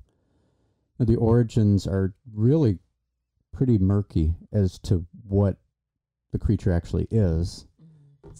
[0.98, 2.78] the origins are really
[3.52, 5.58] pretty murky as to what
[6.32, 7.66] the creature actually is.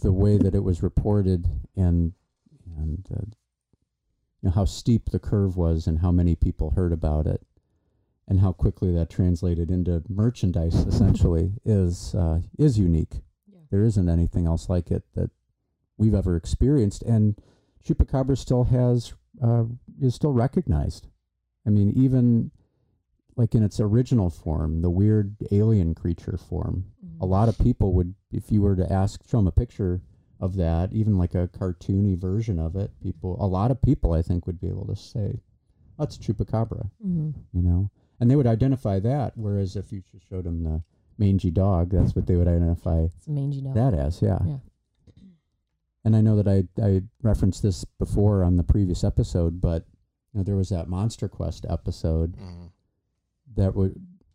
[0.03, 2.13] The way that it was reported and
[2.79, 3.25] and uh,
[4.41, 7.43] you know how steep the curve was and how many people heard about it
[8.29, 13.21] and how quickly that translated into merchandise essentially is uh, is unique.
[13.53, 13.61] Yeah.
[13.71, 15.31] There isn't anything else like it that
[15.97, 17.37] we've ever experienced, and
[17.85, 19.65] chupacabra still has uh,
[20.01, 21.09] is still recognized.
[21.67, 22.51] I mean, even
[23.37, 26.87] like in its original form, the weird alien creature form.
[27.21, 30.01] A lot of people would, if you were to ask, show them a picture
[30.43, 34.21] of that, even like a cartoony version of it, people, a lot of people, I
[34.21, 35.41] think, would be able to say,
[35.99, 37.31] "That's chupacabra," Mm-hmm.
[37.55, 39.33] you know, and they would identify that.
[39.37, 40.83] Whereas if you just showed them the
[41.17, 43.75] mangy dog, that's what they would identify It's a mangy dog.
[43.75, 44.41] that as, yeah.
[44.45, 44.57] Yeah.
[46.05, 49.87] And I know that I I referenced this before on the previous episode, but
[50.33, 52.37] you know, there was that Monster Quest episode
[53.55, 53.95] that would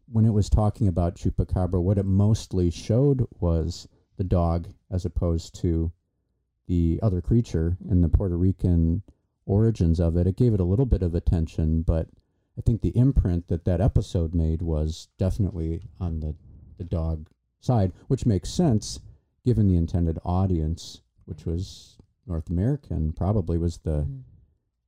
[0.09, 5.53] when it was talking about chupacabra, what it mostly showed was the dog as opposed
[5.61, 5.91] to
[6.67, 9.01] the other creature and the Puerto Rican
[9.45, 10.27] origins of it.
[10.27, 12.07] It gave it a little bit of attention, but
[12.57, 16.35] I think the imprint that that episode made was definitely on the
[16.77, 17.27] the dog
[17.59, 18.99] side, which makes sense
[19.43, 24.23] given the intended audience, which was North American, probably was the Mhm.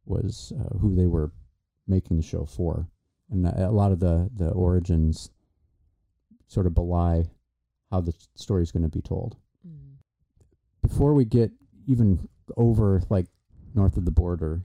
[0.06, 1.32] was uh, who they were
[1.88, 2.88] making the show for,
[3.30, 5.32] and a lot of the the origins
[6.48, 7.30] sort of belie
[7.92, 9.36] how the story is going to be told.
[9.68, 9.98] Mhm.
[10.82, 11.52] Before we get
[11.90, 13.26] even over like
[13.74, 14.62] north of the border,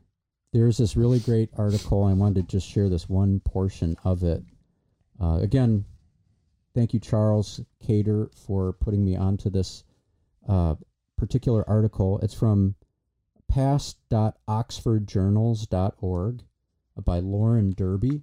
[0.53, 2.05] there's this really great article.
[2.05, 4.45] I wanted to just share this one portion of it.
[5.21, 5.85] Uh, again,
[6.75, 9.83] thank you, Charles Cater, for putting me onto this
[10.49, 10.77] uh,
[11.17, 12.21] particular article.
[12.21, 12.77] It's from
[13.49, 16.43] past.oxfordjournals.org
[17.05, 18.23] by Lauren Derby.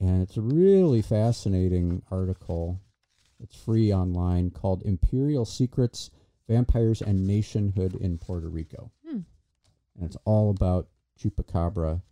[0.00, 2.80] And it's a really fascinating article.
[3.40, 6.10] It's free online called Imperial Secrets,
[6.48, 8.90] Vampires, and Nationhood in Puerto Rico.
[9.06, 9.20] Hmm.
[9.96, 12.02] And it's all about Chupacabra.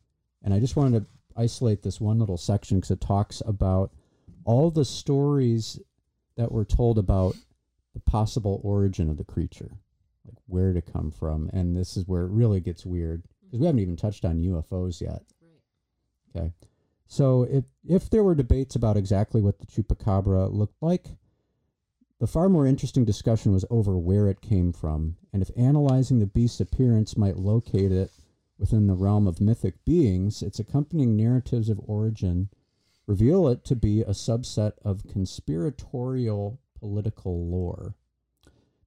[0.43, 3.93] And I just wanted to isolate this one little section because it talks about
[4.45, 5.79] all the stories
[6.37, 7.37] that were told about
[7.95, 9.71] the possible origin of the creature,
[10.25, 11.51] like where to come from.
[11.53, 15.01] And this is where it really gets weird because we haven't even touched on UFOs
[15.01, 15.23] yet.
[16.35, 16.41] Right.
[16.43, 16.53] Okay.
[17.07, 21.09] So if if there were debates about exactly what the chupacabra looked like,
[22.23, 26.27] the far more interesting discussion was over where it came from, and if analyzing the
[26.27, 28.13] beast's appearance might locate it
[28.57, 32.49] within the realm of mythic beings, its accompanying narratives of origin
[33.09, 37.97] reveal it to be a subset of conspiratorial political lore.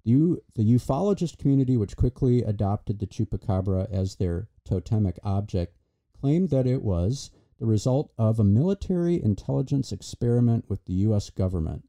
[0.05, 5.75] The, the ufologist community, which quickly adopted the chupacabra as their totemic object,
[6.21, 11.29] claimed that it was the result of a military intelligence experiment with the U.S.
[11.29, 11.83] government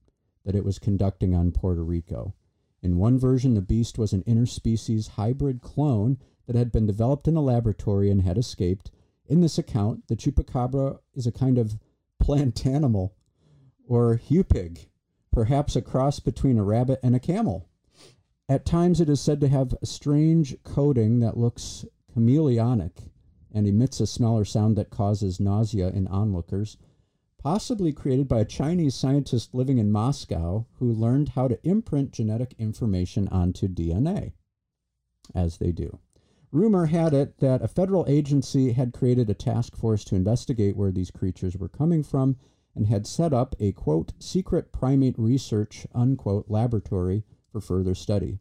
[0.46, 2.32] that it was conducting on Puerto Rico.
[2.80, 7.36] In one version, the beast was an interspecies hybrid clone that had been developed in
[7.36, 8.92] a laboratory and had escaped.
[9.26, 11.78] In this account, the chupacabra is a kind of
[12.20, 13.16] plant animal
[13.88, 14.86] or hupig,
[15.32, 17.68] perhaps a cross between a rabbit and a camel.
[18.48, 23.10] At times, it is said to have a strange coating that looks chameleonic
[23.52, 26.76] and emits a smell or sound that causes nausea in onlookers,
[27.38, 32.54] possibly created by a Chinese scientist living in Moscow who learned how to imprint genetic
[32.58, 34.32] information onto DNA,
[35.34, 35.98] as they do.
[36.52, 40.92] Rumor had it that a federal agency had created a task force to investigate where
[40.92, 42.36] these creatures were coming from
[42.74, 48.38] and had set up a quote secret primate research unquote laboratory for further study.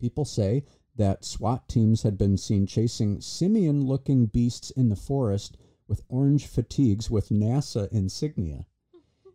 [0.00, 0.64] People say
[0.96, 5.56] that SWAT teams had been seen chasing simian looking beasts in the forest
[5.88, 8.66] with orange fatigues with NASA insignia.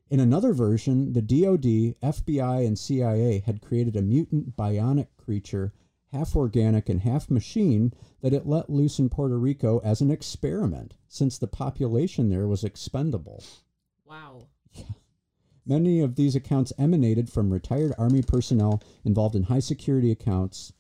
[0.10, 5.74] In another version, the DoD, FBI, and CIA had created a mutant bionic creature
[6.12, 10.96] half organic and half machine, that it let loose in Puerto Rico as an experiment,
[11.08, 13.44] since the population there was expendable.
[14.06, 14.48] Wow.
[15.66, 20.74] Many of these accounts emanated from retired Army personnel involved in high security accounts,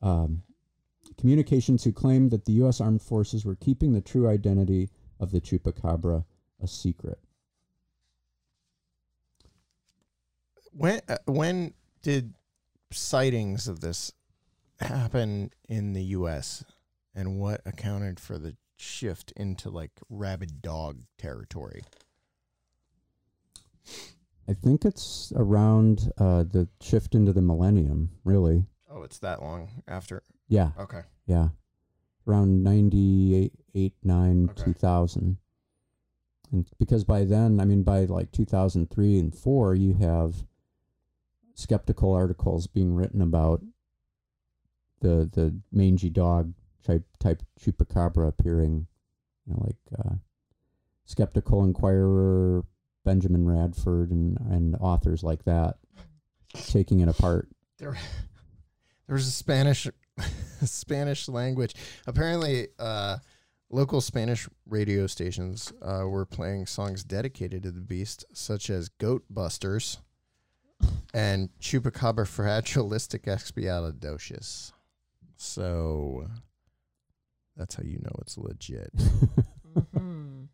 [0.00, 0.42] um,
[1.16, 2.80] communications who claimed that the U.S.
[2.80, 6.24] Armed Forces were keeping the true identity of the Chupacabra
[6.62, 7.18] a secret.
[10.72, 12.34] When uh, when did
[12.92, 14.12] sightings of this
[14.80, 16.64] happen in the U.S.
[17.14, 21.82] and what accounted for the shift into like rabid dog territory?
[24.48, 28.64] I think it's around uh, the shift into the millennium, really.
[28.90, 30.22] Oh, it's that long after.
[30.48, 31.02] Yeah, Okay.
[31.26, 31.48] yeah.
[32.28, 34.64] Around 98, 8, 9, Okay.
[34.64, 35.38] 2000.
[36.52, 40.46] And because by then, I mean, by like 2003 and 4, you have
[41.54, 43.62] skeptical articles being written about
[45.00, 48.86] the the mangy dog type type chupacabra appearing,
[49.46, 50.14] you know, like uh,
[51.04, 52.64] skeptical inquirer,
[53.04, 55.76] Benjamin Radford, and and authors like that
[56.54, 57.48] taking it apart.
[57.78, 57.92] There,
[59.06, 59.86] there was a Spanish,
[60.64, 61.74] Spanish language.
[62.06, 63.18] Apparently, uh,
[63.70, 69.24] local Spanish radio stations uh, were playing songs dedicated to the beast, such as "Goat
[69.30, 69.98] Busters"
[71.14, 74.72] and "Chupacabra fragilistic expialidocious."
[75.36, 76.26] So
[77.56, 78.90] that's how you know it's legit.
[79.94, 80.44] hmm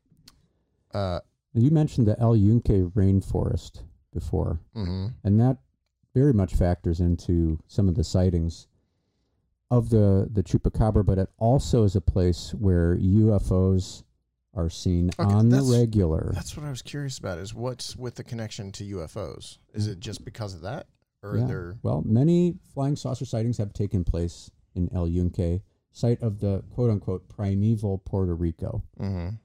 [0.92, 1.20] Uh,
[1.54, 5.58] You mentioned the El Yunque rainforest before, hmm and that
[6.14, 8.68] very much factors into some of the sightings
[9.78, 11.04] of the the chupacabra.
[11.04, 14.02] But it also is a place where UFOs
[14.54, 16.30] are seen Okay, on the regular.
[16.32, 17.38] That's what I was curious about.
[17.38, 19.58] Is what's with the connection to UFOs?
[19.72, 20.86] Is it just because of that,
[21.22, 21.46] or Yeah.
[21.46, 21.78] there?
[21.82, 25.60] Well, many flying saucer sightings have taken place in El Yunque,
[25.92, 28.82] site of the quote unquote primeval Puerto Rico.
[29.00, 29.36] Mm-hmm.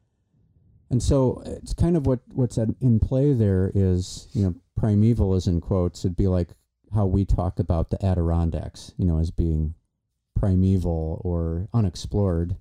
[0.91, 5.35] And so it's kind of what what's at, in play there is, you know, primeval
[5.35, 6.03] is in quotes.
[6.03, 6.49] It'd be like
[6.93, 9.75] how we talk about the Adirondacks, you know, as being
[10.39, 12.55] primeval or unexplored.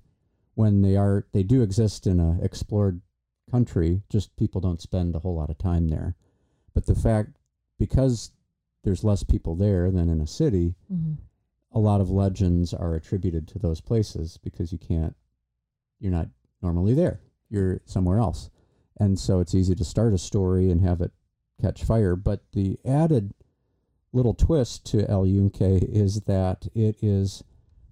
[0.55, 3.01] When they are they do exist in a explored
[3.49, 6.15] country, just people don't spend a whole lot of time there.
[6.73, 7.37] But the fact
[7.77, 8.31] because
[8.83, 11.13] there's less people there than in a city, hmm
[11.71, 15.15] a lot of legends are attributed to those places because you can't
[15.99, 16.27] you're not
[16.63, 17.19] normally there.
[17.49, 18.49] You're somewhere else.
[18.99, 21.11] And so it's easy to start a story and have it
[21.61, 22.15] catch fire.
[22.15, 23.33] But the added
[24.11, 27.43] little twist to El Yunque is that it is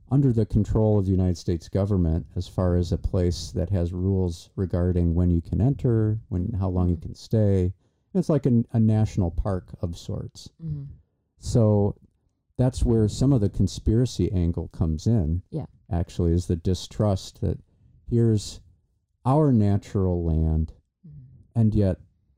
[0.09, 3.93] under the control of the United States government as far as a place that has
[3.93, 7.73] rules regarding when you can enter when how long you can stay
[8.13, 10.83] it's like a, a national park of sorts hmm
[11.39, 11.95] so
[12.57, 15.43] that's where some of the conspiracy angle comes in.
[15.51, 15.65] Yeah.
[15.91, 17.59] Actually, is the distrust that
[18.09, 18.59] here's
[19.25, 20.73] our natural land,
[21.55, 21.97] and yet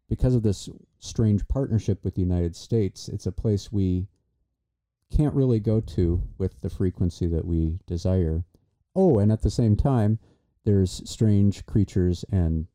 [0.10, 4.08] because of this strange partnership with the United States, it's a place we
[5.12, 8.44] can't really go to with the frequency that we desire.
[8.96, 10.20] Oh, and at the same time,
[10.66, 12.68] there's strange creatures and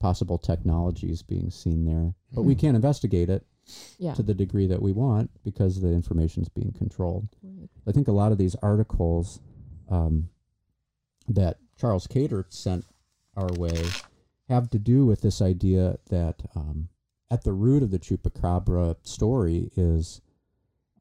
[0.00, 2.58] possible technologies being seen there, but we Mhm.
[2.58, 3.46] can't investigate it
[3.98, 4.14] Yeah.
[4.14, 7.28] to the degree that we want because the information's being controlled.
[7.42, 7.68] Right.
[7.86, 9.40] I think a lot of these articles
[9.88, 10.28] um,
[11.28, 12.86] that Charles Cater sent
[13.36, 13.84] our way
[14.48, 16.88] have to do with this idea that um,
[17.30, 20.20] at the root of the Chupacabra story is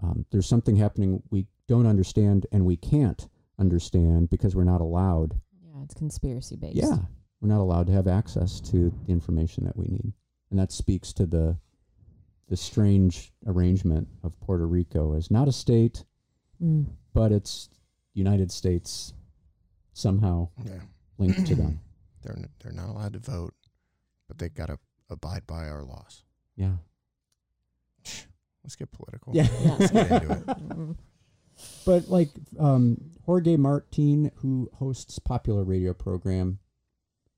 [0.04, 3.28] um, there's something happening we don't understand and we can't
[3.60, 5.40] understand because we're not allowed.
[5.64, 6.76] Yeah, it's conspiracy based.
[6.76, 6.98] Yeah,
[7.40, 10.14] we're not allowed to have access to the information that we need,
[10.50, 11.58] and that speaks to the
[12.48, 16.04] the strange arrangement of Puerto Rico as not a state,
[16.62, 16.86] Mm.
[17.14, 17.70] but it's
[18.14, 19.14] United States
[19.94, 20.82] somehow Yeah.
[21.18, 21.80] linked to them.
[22.24, 23.56] They're n- they're not allowed to vote,
[24.28, 24.78] but they've gotta
[25.10, 26.24] abide by our laws.
[26.56, 26.78] Yeah,
[28.64, 29.36] Let's get political.
[29.36, 29.48] yeah.
[29.62, 29.76] Yeah.
[29.80, 30.32] Let's get into
[30.92, 30.98] it.
[31.86, 36.58] But like um, Jorge Martin, who hosts popular radio program,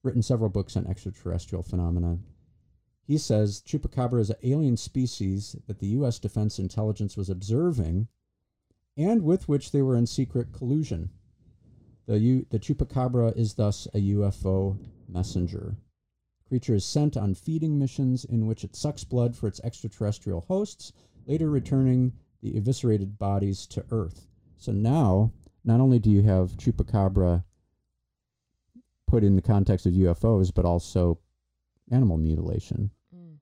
[0.02, 2.20] written several books on extraterrestrial phenomena.
[3.06, 6.20] He says chupacabra is an alien species that the U.S.
[6.20, 8.08] Defense Intelligence was observing,
[8.96, 11.10] and with which they were in secret collusion.
[12.06, 14.78] The U- the chupacabra is thus a UFO
[15.10, 15.76] messenger.
[16.48, 20.94] Creature is sent on feeding missions in which it sucks blood for its extraterrestrial hosts,
[21.26, 24.28] later returning the eviscerated bodies to Earth.
[24.58, 25.32] So now,
[25.64, 27.44] not only do you have chupacabra
[29.08, 31.20] put in the context of UFOs, but also
[31.92, 32.90] animal mutilation.
[33.16, 33.38] Mm.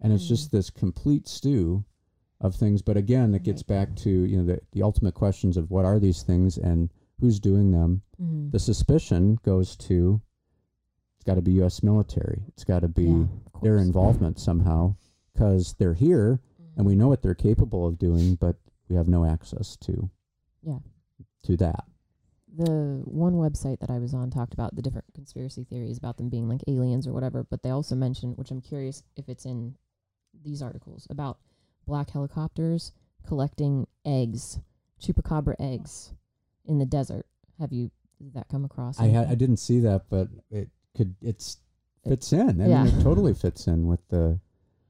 [0.00, 0.28] And it's Mm.
[0.28, 1.84] just this complete stew
[2.40, 2.82] of things.
[2.82, 5.98] But again, it gets back to you know the the ultimate questions of what are
[6.00, 6.90] these things and
[7.20, 8.02] who's doing them.
[8.20, 8.50] Mhm.
[8.50, 10.20] The suspicion goes to
[11.16, 11.82] it's got to be U.S.
[11.82, 12.44] military.
[12.48, 13.26] It's got to be Yeah,
[13.62, 14.96] their involvement somehow
[15.34, 16.40] because they're here
[16.80, 18.56] and we know what they're capable of doing, but
[18.88, 20.10] we have no access to
[20.62, 20.78] Yeah.
[21.44, 21.84] to that.
[22.52, 26.28] the one website that I was on talked about the different conspiracy theories about them
[26.28, 29.76] being like aliens or whatever, but they also mentioned, which I'm curious if it's in
[30.42, 31.38] these articles, about
[31.86, 32.90] black helicopters
[33.24, 34.58] collecting eggs,
[35.00, 36.12] chupacabra eggs
[36.64, 37.26] in the desert.
[37.60, 38.98] Have you did that come across?
[38.98, 41.58] I had I didn't see that, but it could it's
[42.02, 42.60] fits in.
[42.60, 42.82] I Yeah.
[42.84, 44.40] mean, it totally fits in with the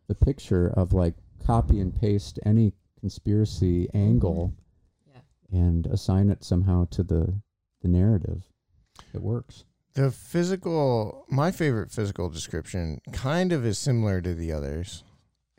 [0.07, 1.14] the picture of like
[1.47, 4.53] copy and paste any conspiracy angle
[5.07, 5.20] Yeah.
[5.51, 7.41] and assign it somehow to the
[7.82, 8.45] the narrative.
[9.14, 9.64] It works.
[9.95, 15.03] The physical, my favorite physical description kind of is similar to the others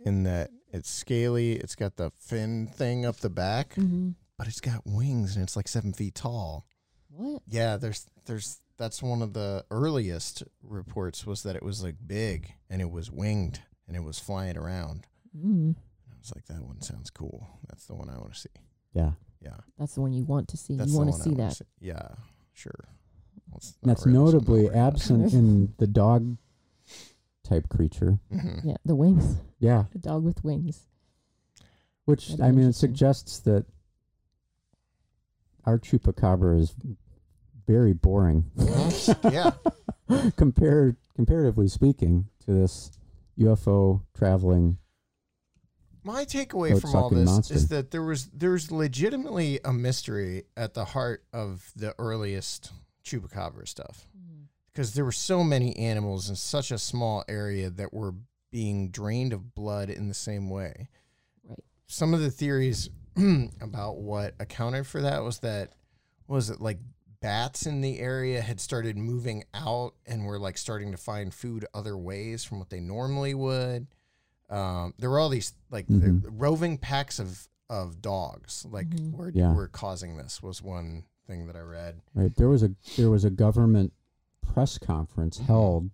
[0.06, 4.16] in that it's scaly, it's got the fin thing up the back, Mhm.
[4.38, 6.66] but it's got wings and it's like seven feet tall.
[7.10, 7.42] What?
[7.48, 12.54] Yeah, there's, there's, that's one of the earliest reports was that it was like big
[12.70, 15.08] and it was winged and it was flying around.
[15.38, 15.76] Mm.
[15.76, 17.48] I was like, that one sounds cool.
[17.70, 18.50] That's the one I want to see.
[18.94, 19.12] Yeah.
[19.42, 19.58] Yeah.
[19.80, 20.76] That's the one you want to see.
[20.76, 21.62] That's you want to see wanna that.
[21.80, 22.10] Yeah,
[22.54, 22.90] sure.
[23.52, 26.38] Let's That's really- notably worry absent in the dog
[27.44, 28.20] type creature.
[28.32, 28.62] Mhm.
[28.66, 29.38] Yeah, the wings.
[29.60, 29.86] Yeah.
[29.92, 30.88] The dog with wings.
[32.06, 33.66] Which That'd I mean, it suggests that
[35.66, 36.74] our chupacabra is
[37.68, 38.46] very boring
[39.24, 39.52] yeah.
[40.36, 42.92] compared, comparatively speaking, to this
[43.40, 44.78] UFO traveling.
[46.04, 47.54] My takeaway oh, from all this monster.
[47.54, 52.72] is that there was there's legitimately a mystery at the heart of the earliest
[53.06, 54.46] chupacabra stuff mm.
[54.72, 58.16] because there were so many animals in such a small area that were
[58.52, 60.90] being drained of blood in the same way.
[61.48, 61.60] Right.
[61.88, 62.90] Some of the theories
[63.62, 65.74] about what accounted for that was that
[66.28, 66.80] was it like
[67.22, 71.66] bats in the area had started moving out and were like starting to find food
[71.74, 73.88] other ways from what they normally would.
[74.52, 76.26] Um, there were all these like the Mhm.
[76.30, 79.14] roving packs of of dogs like Mhm.
[79.14, 79.54] were Yeah.
[79.56, 82.02] were causing this was one thing that I read.
[82.14, 83.94] Right there was a there was a government
[84.42, 85.44] press conference Mhm.
[85.46, 85.90] held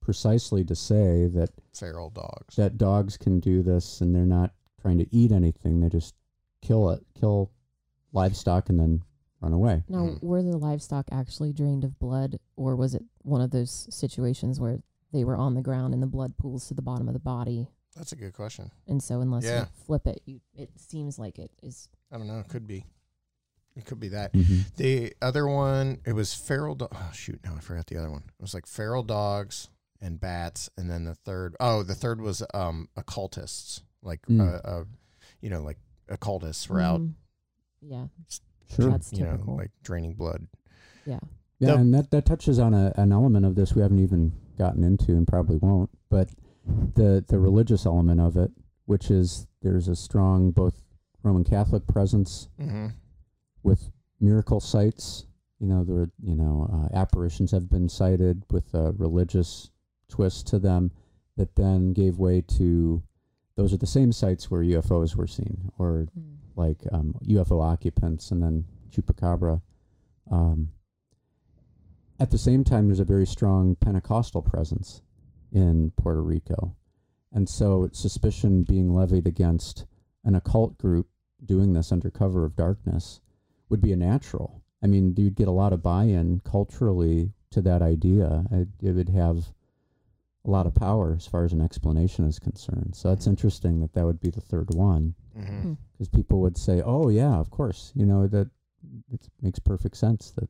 [0.00, 2.56] precisely to say that Feral dogs.
[2.56, 6.14] that dogs can do this and they're not trying to eat anything; they just
[6.60, 7.50] kill it, kill
[8.12, 9.02] livestock, and then
[9.40, 9.82] run away.
[9.88, 10.22] Now, Mhm.
[10.22, 14.82] were the livestock actually drained of blood, or was it one of those situations where
[15.10, 17.70] they were on the ground and the blood pools to the bottom of the body?
[17.96, 18.70] That's a good question.
[18.88, 19.60] And so, unless Yeah.
[19.60, 21.88] you flip it, you it seems like it is.
[22.10, 22.40] I don't know.
[22.40, 22.86] It could be.
[23.76, 24.32] It could be that.
[24.32, 24.74] Mhm.
[24.76, 26.74] The other one, it was feral.
[26.76, 27.40] Do- oh shoot!
[27.44, 28.22] Now I forgot the other one.
[28.38, 29.68] It was like feral dogs
[30.00, 34.40] and bats, and then the third oh, the third was um occultists, like Mm.
[34.40, 34.84] uh, uh,
[35.40, 35.78] you know, like
[36.08, 37.14] occultists were out, Mhm.
[37.80, 38.06] Yeah,
[38.70, 38.90] Sure.
[38.90, 40.46] That's you know, like draining blood.
[41.04, 41.18] yeah.
[41.58, 44.32] Yeah, The- and that, that touches on a, an element of this we haven't even
[44.58, 45.90] gotten into and probably won't.
[46.08, 46.30] But
[46.66, 48.50] the the religious element of it,
[48.86, 50.82] which is there's a strong both
[51.22, 52.88] Roman Catholic presence Mm-hmm.
[53.62, 53.90] with
[54.20, 55.26] miracle sites.
[55.60, 59.70] You know, there you know uh, apparitions have been cited with a religious
[60.08, 60.90] twist to them
[61.36, 63.02] that then gave way to
[63.56, 66.36] those are the same sites where UFOs were seen, or Mm.
[66.56, 69.60] like um, UFO occupants and then chupacabra.
[70.30, 70.70] Um,
[72.20, 75.02] at the same time, there's a very strong Pentecostal presence
[75.54, 76.76] in Puerto Rico.
[77.32, 79.86] And so suspicion being levied against
[80.24, 81.08] an occult group
[81.44, 83.20] doing this under cover of darkness
[83.70, 84.60] would be a natural.
[84.82, 88.44] I mean, you'd get a lot of buy in culturally to that idea.
[88.50, 89.46] It, it would have
[90.44, 92.94] a lot of power as far as an explanation is concerned.
[92.94, 95.70] So that's interesting that that would be the third one Mm-hmm.
[95.70, 95.76] Mm.
[95.90, 98.48] because people would say, "Oh yeah, of course," you know that
[99.12, 100.48] it makes perfect sense that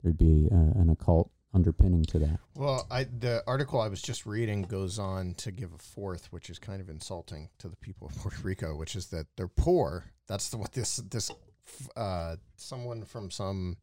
[0.00, 2.38] there'd be uh, an occult underpinning to that.
[2.54, 6.50] Well, I the article I was just reading goes on to give a fourth, which
[6.50, 10.04] is kind of insulting to the people of Puerto Rico, which is that they're poor.
[10.28, 11.30] That's the, what this this
[11.96, 13.78] uh, someone from some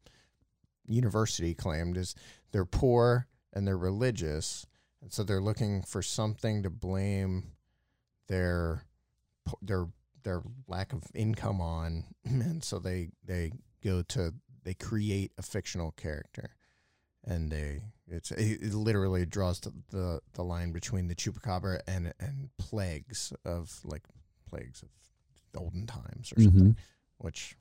[0.86, 2.14] university claimed is
[2.52, 4.66] they're poor and they're religious,
[5.02, 7.52] and so they're looking for something to blame
[8.28, 8.84] their
[9.60, 9.88] their
[10.22, 13.50] their lack of income on, and so they they
[13.82, 16.50] go to they create a fictional character
[17.26, 22.12] and they it's it, it literally draws the, the the line between the chupacabra and
[22.20, 24.02] and plagues of like
[24.48, 24.88] plagues of
[25.60, 26.76] olden times or something Mhm.
[27.18, 27.56] which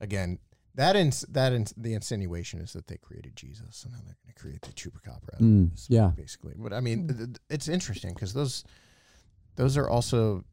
[0.00, 0.38] again
[0.76, 4.32] that ins, that ins, the insinuation is that they created Jesus and now they're going
[4.34, 6.12] to create the chupacabra Mm, yeah.
[6.16, 7.06] basically but I mean Hmm.
[7.08, 8.64] th- th- it's interesting because those
[9.56, 10.44] those are also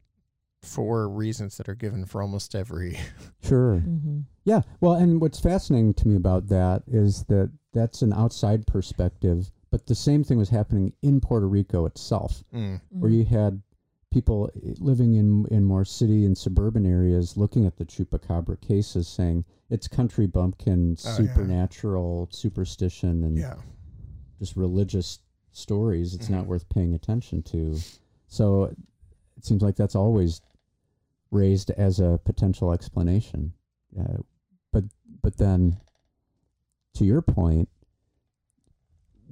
[0.62, 2.98] for reasons that are given for almost every.
[3.42, 3.78] Sure.
[3.78, 4.62] hmm Yeah.
[4.80, 9.86] Well, and what's fascinating to me about that is that that's an outside perspective, but
[9.86, 12.80] the same thing was happening in Puerto Rico itself, Mm.
[12.90, 13.62] where you had
[14.10, 19.06] people eh, living in in more city and suburban areas looking at the chupacabra cases
[19.06, 21.14] saying it's country bumpkin Oh, yeah.
[21.16, 23.56] supernatural superstition and Yeah.
[24.38, 25.20] just religious
[25.52, 26.48] stories it's not Mhm.
[26.48, 27.76] worth paying attention to
[28.28, 30.40] so it seems like that's always
[31.30, 33.52] raised as a potential explanation
[33.98, 34.18] uh,
[34.72, 34.84] but
[35.22, 35.76] but then
[36.94, 37.68] to your point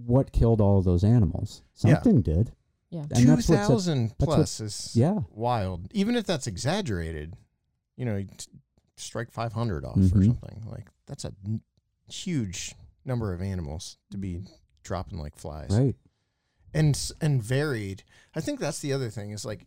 [0.05, 1.95] what killed all of those animals Yeah.
[1.95, 2.53] something did
[2.91, 3.01] Yeah.
[3.01, 5.89] And Two that's what's at- that's plus is yeah wild.
[5.93, 7.35] Even if that's exaggerated,
[7.97, 8.47] you know, you t-
[8.97, 10.27] strike five hundred off or Mhm.
[10.27, 11.63] something like that's a n-
[12.09, 12.75] huge
[13.05, 14.45] number of animals to be
[14.85, 15.71] dropping like flies.
[15.71, 15.97] right
[16.73, 18.05] and and varied.
[18.37, 19.67] I think that's the other thing is like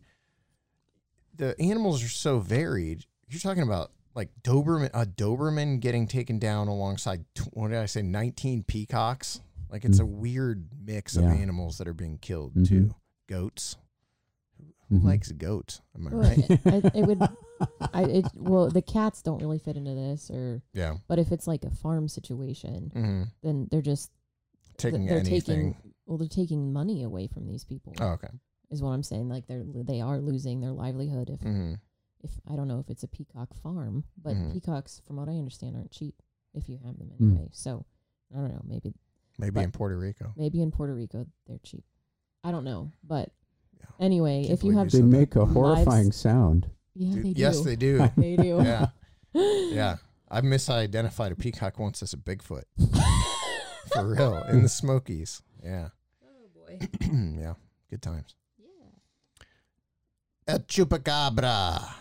[1.36, 3.06] the animals are so varied.
[3.28, 8.02] You're talking about like Doberman, a Doberman getting taken down alongside what did I say,
[8.02, 9.40] 19 peacocks.
[9.70, 12.68] Like it's a weird mix of animals that are being killed Mhm.
[12.68, 12.94] too.
[13.28, 13.76] Goats.
[14.88, 15.04] Who Mhm.
[15.04, 15.80] likes goats?
[15.94, 16.50] Am I Well, right?
[16.50, 17.22] it, I, it would.
[17.94, 20.96] I it, well, the cats don't really fit into this, or yeah.
[21.06, 24.10] but if it's like a farm situation, hmm then they're just
[24.76, 25.40] Taking they're anything.
[25.40, 25.76] taking
[26.06, 27.94] well, they're taking money away from these people.
[28.00, 28.28] oh, okay.
[28.70, 29.28] Is what I'm saying.
[29.28, 31.74] Like they're they are losing their livelihood if hmm
[32.22, 34.52] if I don't know if it's a peacock farm, but Mhm.
[34.52, 36.22] peacocks, from what I understand, aren't cheap
[36.54, 37.32] if you have them Mm.
[37.32, 37.48] anyway.
[37.52, 37.84] So
[38.32, 38.62] I don't know.
[38.66, 38.92] Maybe
[39.38, 40.32] Maybe in Puerto Rico.
[40.36, 41.84] maybe in Puerto Rico they're cheap.
[42.44, 43.32] I don't know, but
[43.78, 43.86] Yeah.
[43.98, 47.32] anyway, Can't if you have you they make a Lives- horrifying sound yeah, Dude, they
[47.32, 47.40] do.
[47.40, 48.06] yes, they do.
[48.16, 48.56] They do.
[48.62, 48.90] yeah.
[49.34, 49.96] Yeah.
[50.28, 52.64] I've misidentified a peacock once as a Bigfoot.
[53.92, 54.42] For real.
[54.50, 55.42] In the Smokies.
[55.64, 55.88] Yeah.
[56.22, 56.78] Oh boy.
[57.40, 57.54] yeah.
[57.88, 58.34] Good times.
[60.58, 61.94] Chupacabra.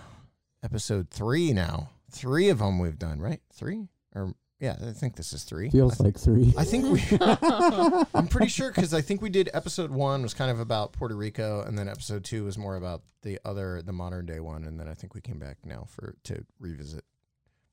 [0.63, 1.89] Episode three now.
[2.11, 3.39] Three of them we've done, right?
[3.53, 3.87] Three?
[4.13, 5.69] Or yeah, I think this is three.
[5.69, 7.01] Feels th- like three I think we
[8.13, 11.15] I'm pretty sure because I think we did episode one was kind of about Puerto
[11.15, 14.77] Rico, and then episode two was more about the other, the modern day one, and
[14.79, 17.05] then I think we came back now for to revisit.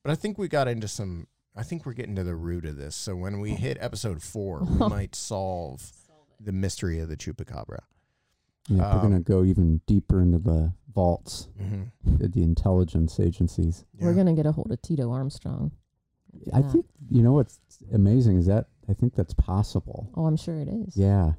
[0.03, 1.27] But I think we got into some.
[1.55, 2.95] I think we're getting to the root of this.
[2.95, 5.91] So when we hit episode four, we might solve
[6.39, 7.79] the mystery of the chupacabra.
[8.67, 12.23] Yeah, we're Um, gonna go even deeper into the vaults Mm-hmm.
[12.23, 15.71] of the intelligence agencies We're gonna get a hold of Tito Armstrong.
[16.33, 16.71] Do i that.
[16.71, 17.59] think you know what's
[17.93, 20.95] amazing is that i think that's possible Oh, I'm sure it is.
[20.97, 21.33] yeah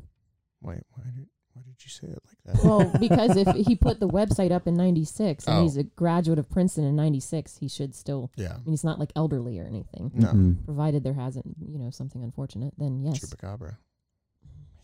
[0.61, 2.65] Wait, why did why did you say it like that?
[2.65, 5.63] Well, because if he put the website up in '96 and Oh.
[5.63, 8.31] he's a graduate of Princeton in '96, he should still.
[8.37, 10.13] yeah, I mean, he's not like elderly or anything.
[10.15, 10.65] no, Mhm.
[10.65, 13.19] Provided there hasn't, you know, something unfortunate, then yes.
[13.21, 13.77] chupacabra.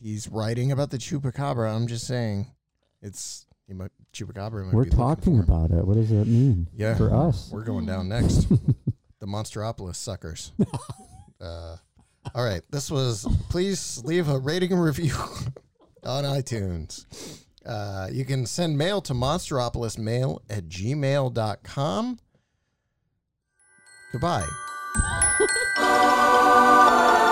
[0.05, 1.75] He's writing about the chupacabra.
[1.75, 2.49] I'm just saying,
[3.01, 4.67] it's he might chupacabra.
[4.67, 6.95] Might we're be talking about it what does that mean Yeah.
[6.95, 8.45] for us We're going down next.
[9.21, 10.53] the Monsteropolis suckers.
[11.41, 11.77] uh,
[12.35, 12.61] all right.
[12.71, 13.27] This was.
[13.49, 15.15] Please leave a rating and review
[16.05, 17.07] on iTunes.
[17.65, 22.19] Uh, you can send mail to monsteropolismail at gmail.com.
[24.13, 24.47] Goodbye.